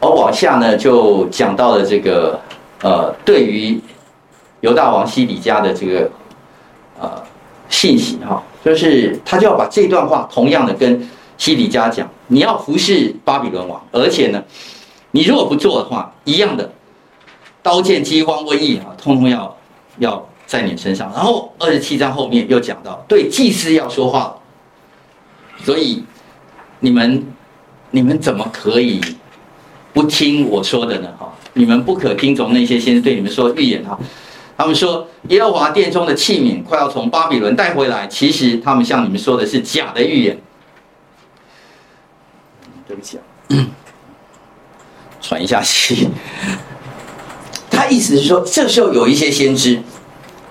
[0.00, 2.38] 我往下呢就讲到了这个
[2.82, 3.80] 呃，对于
[4.60, 6.10] 犹大王西底家的这个
[7.00, 7.10] 呃
[7.68, 11.08] 信息哈，就是他就要把这段话同样的跟。
[11.40, 14.42] 西底家讲，你要服侍巴比伦王，而且呢，
[15.10, 16.70] 你如果不做的话，一样的
[17.62, 19.56] 刀剑、饥荒、瘟疫啊，通通要
[19.98, 21.10] 要在你身上。
[21.14, 24.36] 然后二十七章后面又讲到，对祭司要说话，
[25.64, 26.04] 所以
[26.80, 27.26] 你们
[27.90, 29.00] 你们怎么可以
[29.92, 31.08] 不听我说的呢？
[31.18, 33.98] 哈，你们不可听从那些先知对你们说预言哈。
[34.56, 40.36] 他们说耶和华殿中的器皿快要从巴比伦带回来，其实他们向你们说的是假的预言。
[45.20, 46.08] 喘一下气。
[47.70, 49.80] 他意思是说，这时候有一些先知，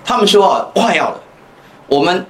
[0.04, 1.20] 他们说啊，快要了。
[1.86, 2.26] 我们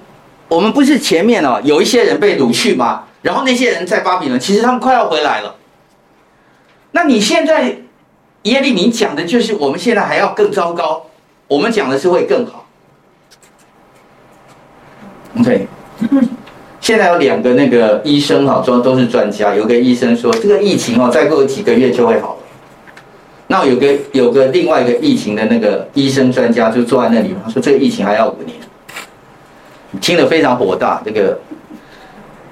[0.49, 3.05] 我们不是前面哦，有一些人被掳去吗？
[3.23, 5.57] 然后那些人在巴比伦，其实他们快要回来了。
[6.93, 7.83] 那你现在
[8.43, 11.07] 耶利米讲的就是，我们现在还要更糟糕。
[11.47, 12.67] 我们讲的是会更好。
[15.39, 15.69] OK。
[16.89, 19.55] 现在有两个那个医生哈，都都是专家。
[19.55, 22.39] 有个医生说，这个疫情哦，再过几个月就会好了。
[23.49, 28.57] 那有个有个另外一个疫情的那个医生专家就坐在那里，他说这个疫情还要五年，
[30.01, 31.03] 听得非常火大。
[31.05, 31.39] 这个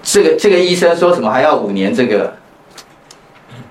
[0.03, 1.95] 这个这个医生说什么还要五年？
[1.95, 2.35] 这个，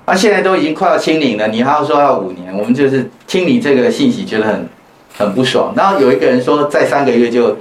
[0.05, 2.51] 啊现在都已经快要清零了，你还要说要五年？
[2.57, 4.67] 我们就是听你这个信息觉得很
[5.15, 5.71] 很不爽。
[5.77, 7.55] 然后有一个人说再三个月就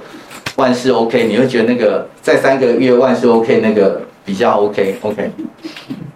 [0.55, 5.31] 万事 OK，你会觉得那个再三个月万事 OK 那个比较 OK OK，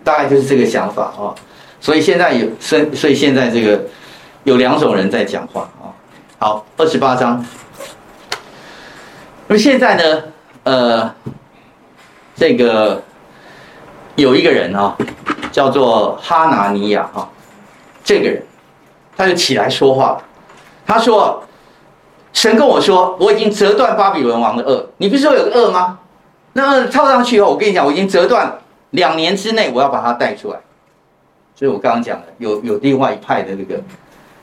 [0.03, 1.35] 大概就是这个想法啊。
[1.81, 3.81] 所以现在有，所所以现在这个
[4.43, 5.91] 有两种人在讲话啊。
[6.37, 7.43] 好，二十八章。
[9.47, 10.23] 那么现在呢，
[10.63, 11.15] 呃，
[12.35, 13.01] 这个
[14.15, 14.95] 有一个人啊，
[15.51, 17.27] 叫做哈拿尼亚啊，
[18.03, 18.41] 这个人
[19.17, 20.21] 他就起来说话。
[20.85, 21.43] 他说
[22.39, 24.87] ：“神跟我说，我已经折断巴比伦王的恶。
[24.95, 25.99] 你不是说有个轭吗？
[26.53, 28.57] 那套上去以后，我跟你讲，我已经折断，
[28.91, 30.57] 两年之内我要把它带出来。”
[31.53, 33.83] 所以我刚刚讲的，有有另外一派的那个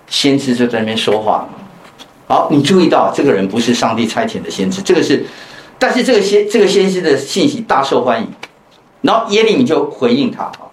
[0.09, 1.49] 先知就在那边说话。
[2.29, 5.25] 好，你注意到这个人不是上帝差遣的先知，这个是，
[5.79, 8.29] 但是这个先这个先知的信息大受欢迎。
[9.01, 10.69] 然后耶利米就回应他啊，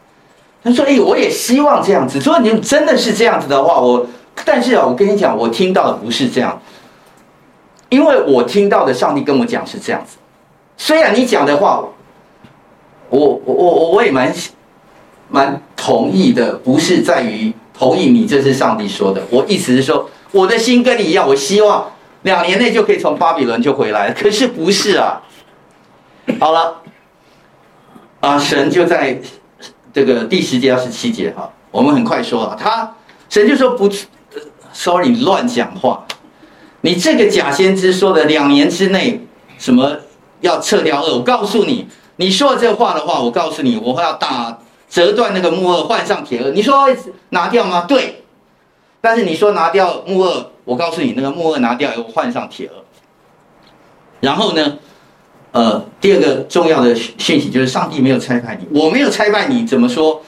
[0.61, 2.19] 他说：“哎，我也希望这样子。
[2.19, 4.05] 说你真的是这样子的话，我
[4.43, 6.61] 但是啊，我跟你讲，我听到的不是这样，
[7.93, 10.17] 因为我听到的上帝跟我讲是这样子。
[10.77, 11.83] 虽然你讲的话，
[13.09, 14.33] 我我我我也蛮。”
[15.29, 19.23] 蛮同意的，不是在于同意你这是上帝说的。
[19.31, 21.91] 我意思是说，我的心跟你一样，我希望
[22.21, 24.11] 两年内就可以从巴比伦就回来。
[24.11, 25.19] 可是不是啊。
[26.39, 26.75] 好了，
[28.19, 29.19] 啊，神就在
[29.91, 32.93] 这个第十节二十七节哈，我们很快说啊，他
[33.27, 33.89] 神就说不
[34.71, 36.05] ，sorry，乱讲话。
[36.86, 39.25] 你这个假先知说的两年之内
[39.57, 39.97] 什么
[40.41, 44.59] 要撤掉轭，我告诉你，你说这话的话，我告诉你，我会要打。
[44.89, 46.51] 折断那个木二，换上铁二。
[46.51, 46.88] 你说
[47.29, 47.86] 拿掉吗？
[47.88, 48.23] 对。
[49.01, 52.75] 但是你说拿掉木二，我告诉你，那个木二拿掉以后换上铁二。
[54.19, 54.77] 然后呢，
[55.51, 60.21] 呃，第二个重要的讯息就是上帝没有拆派你，我没有拆派你，怎么说？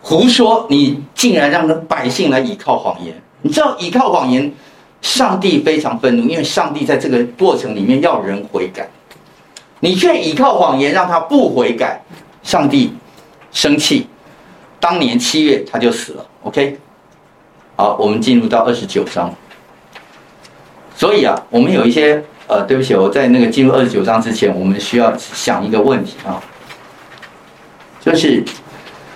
[0.00, 0.66] 胡说！
[0.68, 3.22] 你竟然让百姓来倚靠谎言。
[3.42, 4.52] 你知道倚靠谎言，
[5.00, 8.88] 上帝非常愤怒，因为上帝在这个过程里面要人悔改，
[9.80, 12.02] 你却依靠谎言让他不悔改，
[12.42, 12.92] 上帝。
[13.50, 14.06] 生气，
[14.78, 16.26] 当年七月他就死了。
[16.42, 16.76] OK，
[17.76, 19.34] 好，我们进入到二十九章。
[20.94, 26.38] 所以啊，我们有一些呃，对不起，我在那个进入二十九章之前，我们需要想一个问题啊，
[28.00, 28.44] 就是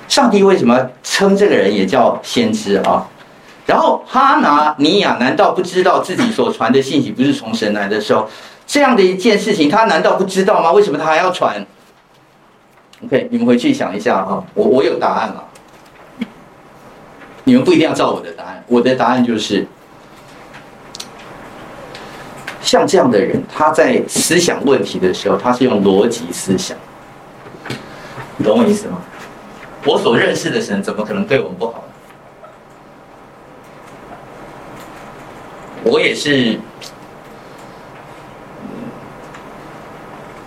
[0.08, 3.06] 上帝为什么称这个人也叫先知啊？
[3.64, 8.28] 然后哈拿尼亚难道不知道自己所传的信息不是从神来的时候，
[8.66, 10.72] 这样的一件事情，他难道不知道吗？
[10.72, 11.64] 为什么他还要传
[13.04, 15.44] ？OK，你们回去想一下哈，我我有答案了。
[17.44, 19.66] 你们不一定要照我的答案，我的答案就是，
[22.60, 26.76] 像这样的人，他在思想问题的时候，他是用逻辑思想。
[28.42, 29.00] 懂我意思吗？
[29.84, 31.84] 我所认识的神，怎么可能对我们不好？
[35.84, 36.58] 我也是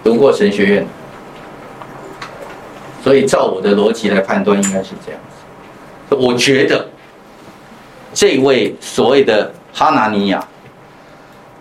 [0.04, 0.88] 读过神学院。
[3.04, 6.16] 所以，照我的逻辑来判断，应该是这样子。
[6.16, 6.90] 我觉得，
[8.14, 10.44] 这位所谓的哈拿尼亚，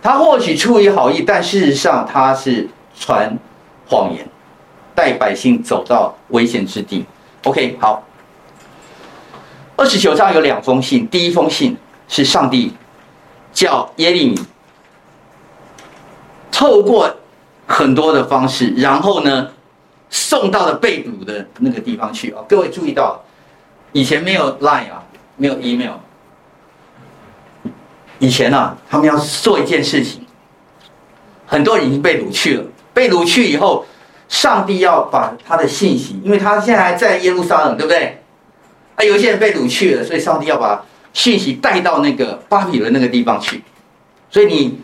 [0.02, 2.66] 他或许出于好意，但事实上他是
[2.98, 3.36] 传
[3.86, 4.26] 谎言，
[4.94, 7.04] 带百姓走到危险之地。
[7.42, 8.02] OK，好。
[9.76, 11.76] 二十九章有两封信，第一封信
[12.08, 12.72] 是上帝
[13.54, 14.38] 叫耶利米
[16.52, 17.10] 透过
[17.66, 19.48] 很多的方式，然后呢，
[20.10, 22.44] 送到了被掳的那个地方去啊！
[22.46, 23.24] 各位注意到，
[23.92, 25.02] 以前没有 Line 啊，
[25.36, 25.94] 没有 email。
[28.18, 30.24] 以前呢、啊，他们要做一件事情，
[31.46, 32.64] 很多人已经被掳去了。
[32.92, 33.84] 被掳去以后，
[34.28, 38.22] 上帝要把他的信息，因为他现在还在耶路撒冷，对不对？
[38.96, 40.84] 啊，有些人被掳去了，所以上帝要把
[41.14, 43.62] 信息带到那个巴比伦那个地方去。
[44.30, 44.78] 所以你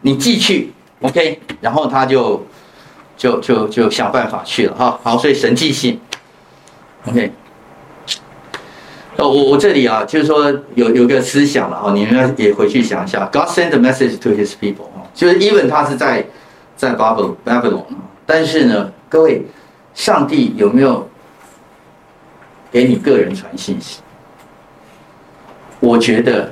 [0.00, 0.72] 你寄去
[1.02, 2.42] ，OK，然后他就。
[3.14, 6.00] 就就就想办法去了哈，好，所以神寄信
[7.06, 7.30] ，OK。
[9.16, 16.26] 哦，我我这里啊，就是说有有个思想了哈，你们也回去想一下，God sent a message to His people，就是 even 他是在
[16.74, 17.84] 在 Babylon Babylon，
[18.26, 19.42] 但是呢，各位，
[19.94, 21.08] 上帝有没有
[22.72, 24.00] 给你个人传信息？
[25.82, 26.48] 我觉得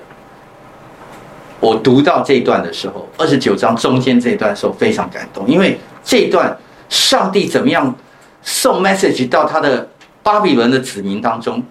[1.60, 5.78] 我读到这一段的时候，二十九章中间这一段的时候非常感动，因为。
[6.02, 6.56] 这一段，
[6.88, 7.94] 上帝怎么样
[8.40, 9.86] 送 message 到他的
[10.22, 11.62] 巴比伦的子民当中？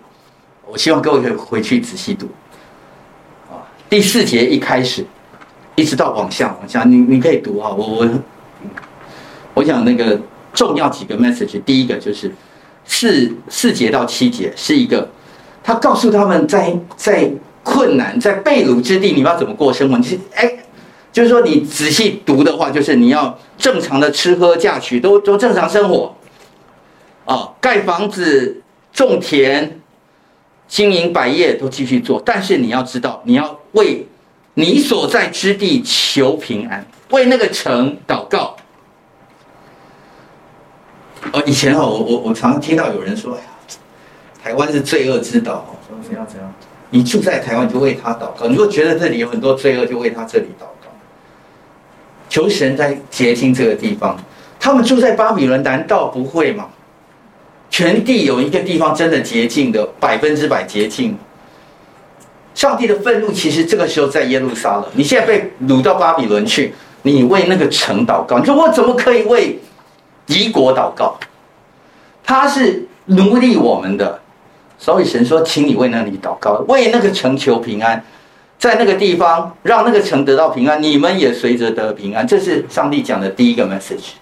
[0.68, 2.28] 我希望各位可以回去仔细读。
[3.50, 5.04] 啊，第四节一开始，
[5.76, 7.72] 一直到往下往下，你你可以读啊。
[7.72, 8.10] 我我
[9.56, 10.18] 我想那个
[10.54, 12.32] 重要几个 message，第一个就是
[12.86, 15.10] 四四节到七节是一个，
[15.64, 17.32] 他告诉他们在在
[17.70, 20.00] 困难在被掳之地，你要怎么过生活？
[20.00, 20.56] 其实哎。
[21.12, 26.16] 就是说，你仔细读的话，就是你要正常的吃喝嫁娶，都都正常生活，
[27.26, 28.62] 啊，盖房子、
[28.94, 29.82] 种田、
[30.68, 32.22] 经营百业都继续做。
[32.24, 34.06] 但是你要知道，你要为
[34.54, 38.56] 你所在之地求平安，为那个城祷告。
[41.34, 43.48] 哦，以前哦，我我我常常听到有人说：“哎呀，
[44.44, 46.54] 台湾是罪恶之岛。”说怎样怎样？
[46.90, 48.48] 你住在台湾，就为他祷告。
[48.48, 50.90] 你如果觉得这里有很多罪恶，就为他这里祷告。
[52.28, 54.18] 求神在洁净这个地方，
[54.60, 56.68] 他们住在巴比伦，难道不会吗？
[57.70, 61.18] 全地有一个地方真的洁净的，百分之百洁净。
[62.56, 66.74] 上帝的愤怒其实这个时候在耶路撒冷，你现在被掳到巴比伦去，
[67.04, 69.60] 你为那个城祷告，你说我怎么可以为
[70.26, 71.18] 敌国祷告？
[72.24, 74.20] 他是奴隶我们的，
[74.80, 78.04] 所以神说，请你为那里祷告，为那个城求平安。
[78.58, 82.28] 在那个地方，让那个城得到平安，你们也随着得平安。
[82.28, 84.14] 这是上帝讲的第一个 message。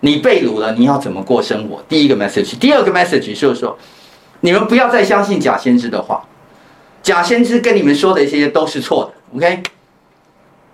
[0.00, 1.80] 你被掳了，你要怎么过生活？
[1.88, 2.58] 第一个 message。
[2.58, 3.78] 第二个 message 就是说，
[4.40, 6.24] 你们不要再相信假先知的话，
[7.00, 9.36] 假先知跟你们说的一些都是错的。
[9.36, 9.62] OK？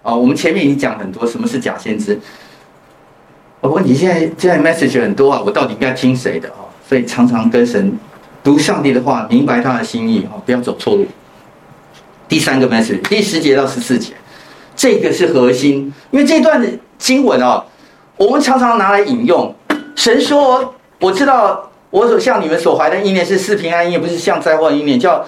[0.03, 2.19] 啊，我们前面已经讲很多什么是假先知。
[3.61, 6.65] 我问你现在现在 message 很多啊，我到底应该听谁的啊？
[6.89, 7.93] 所以常常跟神
[8.43, 11.07] 读上帝的话，明白他的心意啊，不要走错路。
[12.29, 14.13] 第三个 message，第十节到十四节，
[14.77, 16.65] 这个是核心，因为这段
[16.97, 17.65] 经文哦，
[18.17, 19.55] 我们常常拿来引用。
[19.97, 25.25] 神说：“我知道我所向你们所怀的意念是赐平安意，不是像灾祸意念，叫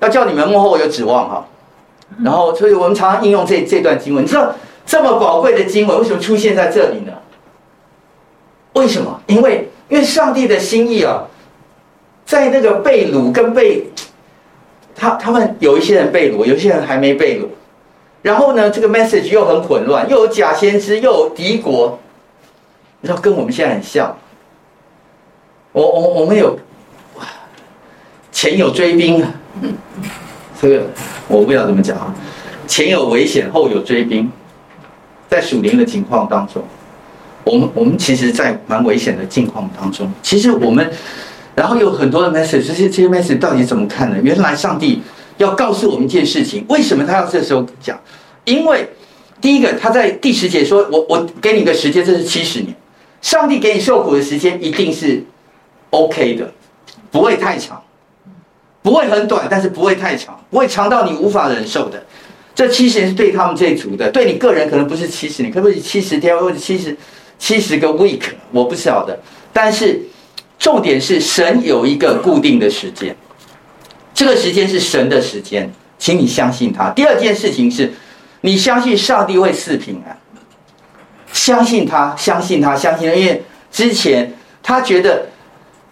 [0.00, 1.46] 要叫你们幕后有指望哈。”
[2.22, 4.22] 然后，所以我们常常应用这这段经文。
[4.22, 4.54] 你知道
[4.86, 7.12] 这么宝贵的经文为什么出现在这里呢？
[8.74, 9.20] 为什么？
[9.26, 11.24] 因为因为上帝的心意啊，
[12.24, 13.86] 在那个被掳跟被。
[14.96, 17.46] 他他们有一些人被掳，有些人还没被掳，
[18.22, 21.98] 然后呢，这个 message 又很混乱，又有假先知，又有敌国，
[23.00, 24.16] 你知道跟我们现在很像。
[25.72, 26.56] 我我我们有
[28.30, 29.26] 前有追兵，
[30.62, 30.82] 这个
[31.26, 32.14] 我不知道怎么讲啊，
[32.68, 34.30] 前有危险，后有追兵，
[35.28, 36.62] 在属灵的情况当中，
[37.42, 40.88] 我们我们其实，在蛮危险的境况当中，其实我们。
[41.54, 44.16] 然后有很多的 message，这些这些 message 到底怎么看呢？
[44.22, 45.00] 原来上帝
[45.36, 47.96] 要告诉我们一件事情，为什么他要这时候讲？
[48.44, 48.88] 因为
[49.40, 52.74] 第一个，他在第十节说：“我我给你个时间，这是七十年。
[53.22, 55.22] 上帝给你受苦的时间一定是
[55.90, 56.52] OK 的，
[57.12, 57.80] 不会太长，
[58.82, 62.04] 不会很短，但是不会太长，不会长到你无法忍受的。
[62.52, 66.96] 这七十年是对他们这一族的，对你个人可能不是七十年，可不可以七十天或者七十
[67.38, 69.16] 七十个 week，我不晓得，
[69.52, 70.02] 但是。”
[70.58, 73.14] 重点是神有一个固定的时间，
[74.14, 76.90] 这个时间是神的时间，请你相信他。
[76.90, 77.92] 第二件事情是，
[78.40, 80.18] 你相信上帝会赐平安，
[81.32, 83.14] 相信他，相信他，相信他。
[83.14, 84.32] 因为之前
[84.62, 85.26] 他觉得，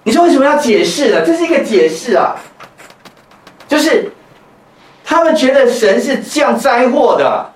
[0.05, 1.27] 你说为什么要解释呢？
[1.27, 2.37] 这是一个解释啊，
[3.69, 4.11] 就是
[5.05, 7.53] 他们觉得神是降灾祸的，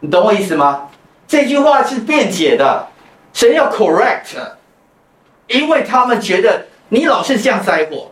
[0.00, 0.88] 你懂我意思吗？
[1.26, 2.86] 这句话是辩解的，
[3.32, 4.36] 神要 correct。
[5.48, 8.10] 因为他们觉得你老是降灾祸，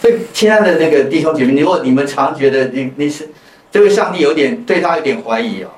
[0.00, 3.28] 所以亲爱的那个弟兄姐妹，如果你们常觉得你你是
[3.70, 5.70] 这位上帝有点对他有点怀疑哦，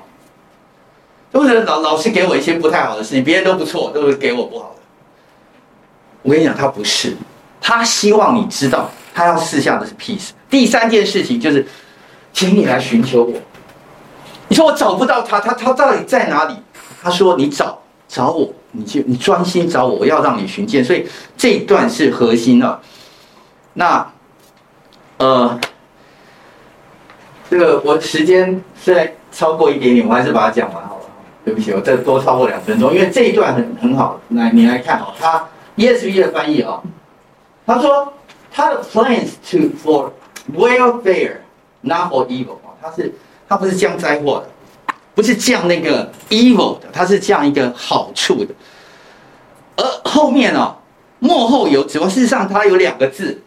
[1.33, 4.81] 或者老老是给我一些不太好的事情，别人都不错，都是给我不好的。
[6.21, 7.15] 我跟你讲，他不是，
[7.61, 10.29] 他希望你知道，他要赐下的是 peace。
[10.49, 11.65] 第三件事情就是，
[12.33, 13.33] 请你来寻求我。
[14.47, 16.55] 你说我找不到他，他他到底在哪里？
[17.01, 18.53] 他说你找找我。
[18.71, 22.79] 你就你专心找我，我要让你寻见，所以这一段是核心的。
[23.73, 24.11] 那，
[25.17, 25.59] 呃，
[27.49, 31.03] 这个我时间虽然超过一点点，我还是把它讲完好了。
[31.45, 34.19] 对不起，我再多超过两分钟，因为这一段很很好。
[34.29, 36.81] 来，你来看哦，他 ESV 的翻译啊，
[37.65, 38.11] 他说
[38.51, 40.11] 他的 plans to for
[40.53, 41.37] welfare
[41.81, 43.13] not for evil 啊，他是
[43.47, 44.49] 他不是降灾祸的。
[45.17, 48.53] 不是降那个 evil 的，它是降一个好处的。
[49.75, 50.75] 而后面哦，
[51.17, 52.07] 幕后有指望。
[52.07, 53.41] 事实上，它有两个字，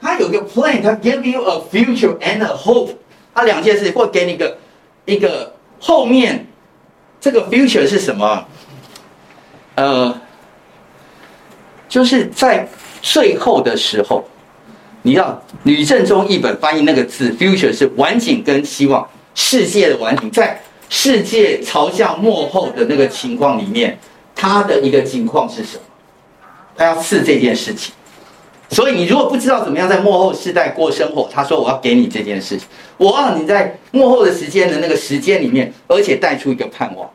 [0.00, 2.90] 它有个 plan，它 give you a future and a hope。
[3.34, 4.58] 它两件事会给你一个
[5.06, 6.46] 一个后面
[7.20, 8.46] 这个 future 是什么？
[9.74, 10.20] 呃，
[11.88, 12.68] 就是在
[13.02, 14.22] 最后的时候，
[15.02, 19.04] 你要吕正中译本翻译那个字 “future” 是晚景跟希望，
[19.34, 23.98] 世界的晚景，在世界朝向幕后的那个情况里面，
[24.34, 25.82] 他的一个情况是什么？
[26.76, 27.94] 他要赐这件事情。
[28.70, 32.66] 所以你如果不知道怎么样在幕后世代过生活，他说我要给你这件事情，
[32.96, 37.10] 我让你在幕后的时间的那个时间里面，而且带出一个盼望。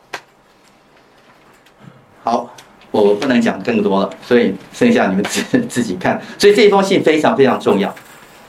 [2.23, 2.55] 好。
[2.91, 6.19] 我不能讲更多了，所以剩下你们自自己看。
[6.39, 7.93] 所以这封信非常非常重要，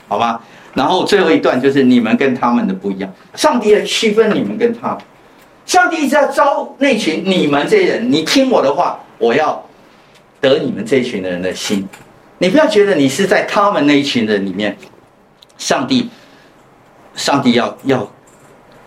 [0.07, 0.41] 好吗？
[0.73, 4.97] 然后最后一段就是你们跟他们的不一样，上帝来区分你们跟他。
[5.65, 9.63] 上帝一直要招那群你们这些人，你听我的话，我要
[10.39, 11.87] 得你们这一群的人的心。
[12.39, 14.75] 你不要觉得你是在他们那一群人里面，
[15.57, 16.09] 上帝，
[17.15, 18.11] 上帝要要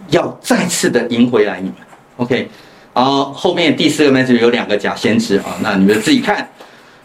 [0.09, 1.77] 要再次的赢回来你们。
[2.17, 2.49] OK。
[2.93, 6.49] 然后后面第四个 message 有两个假先知啊，那你们自己看。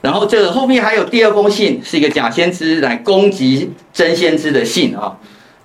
[0.01, 5.17] 然后这个后面还有第二封信，是一个假先知来攻击真先知的信啊，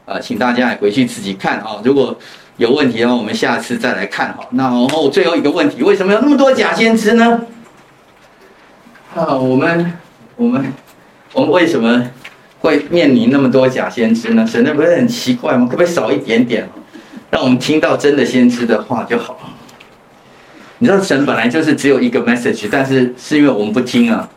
[0.06, 1.80] 呃，请大家也回去自己看啊。
[1.84, 2.16] 如果
[2.56, 4.44] 有问题的话，我们下次再来看哈。
[4.50, 7.42] 那然后最后一个问题，为什么有那么多假先知呢？
[9.14, 9.92] 啊，我们
[10.36, 10.72] 我们
[11.32, 12.10] 我们为什么
[12.58, 14.44] 会面临那么多假先知呢？
[14.44, 15.66] 神的不是很奇怪吗？
[15.70, 16.68] 可不可以少一点点，
[17.30, 19.43] 让我们听到真的先知的话就好。
[20.78, 24.28] 你知道神本来就是只有一个 message，但是是因为我们不听啊，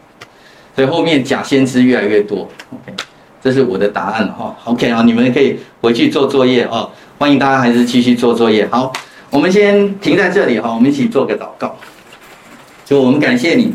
[0.75, 2.47] 所以后面假先知越来越多。
[2.71, 2.93] OK，
[3.41, 4.55] 这是我的答案哈。
[4.65, 6.89] OK 啊，你们可以回去做作业哦。
[7.17, 8.67] 欢迎大家还是继续做作业。
[8.67, 8.93] 好，
[9.31, 11.75] 我们先停在这里哈，我们一起做个祷告。
[12.85, 13.73] 就我们感谢你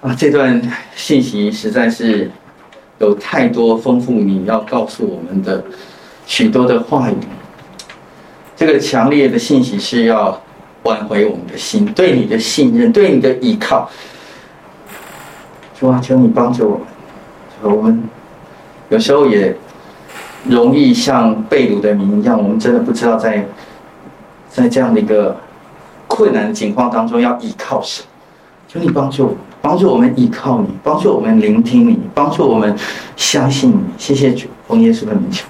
[0.00, 0.60] 啊，这段
[0.96, 2.28] 信息实在是
[2.98, 5.64] 有太多丰富你要告诉我们的
[6.26, 7.14] 许多的话语。
[8.56, 10.42] 这个强烈的信息是要。
[10.86, 13.90] 挽回我们的心，对你的信任，对你的依靠。
[15.78, 16.80] 主啊，求你帮助
[17.60, 17.76] 我们。
[17.76, 18.08] 我们
[18.88, 19.54] 有时候也
[20.48, 23.44] 容易像被掳的民一样，我们真的不知道在
[24.48, 25.36] 在这样的一个
[26.06, 28.04] 困难的情况当中要依靠谁。
[28.68, 32.72] 求你帮助我们，帮助我们依靠你，帮助我们聆听你，帮助我们
[33.16, 33.80] 相信你。
[33.98, 35.44] 谢谢主，奉耶稣的名求。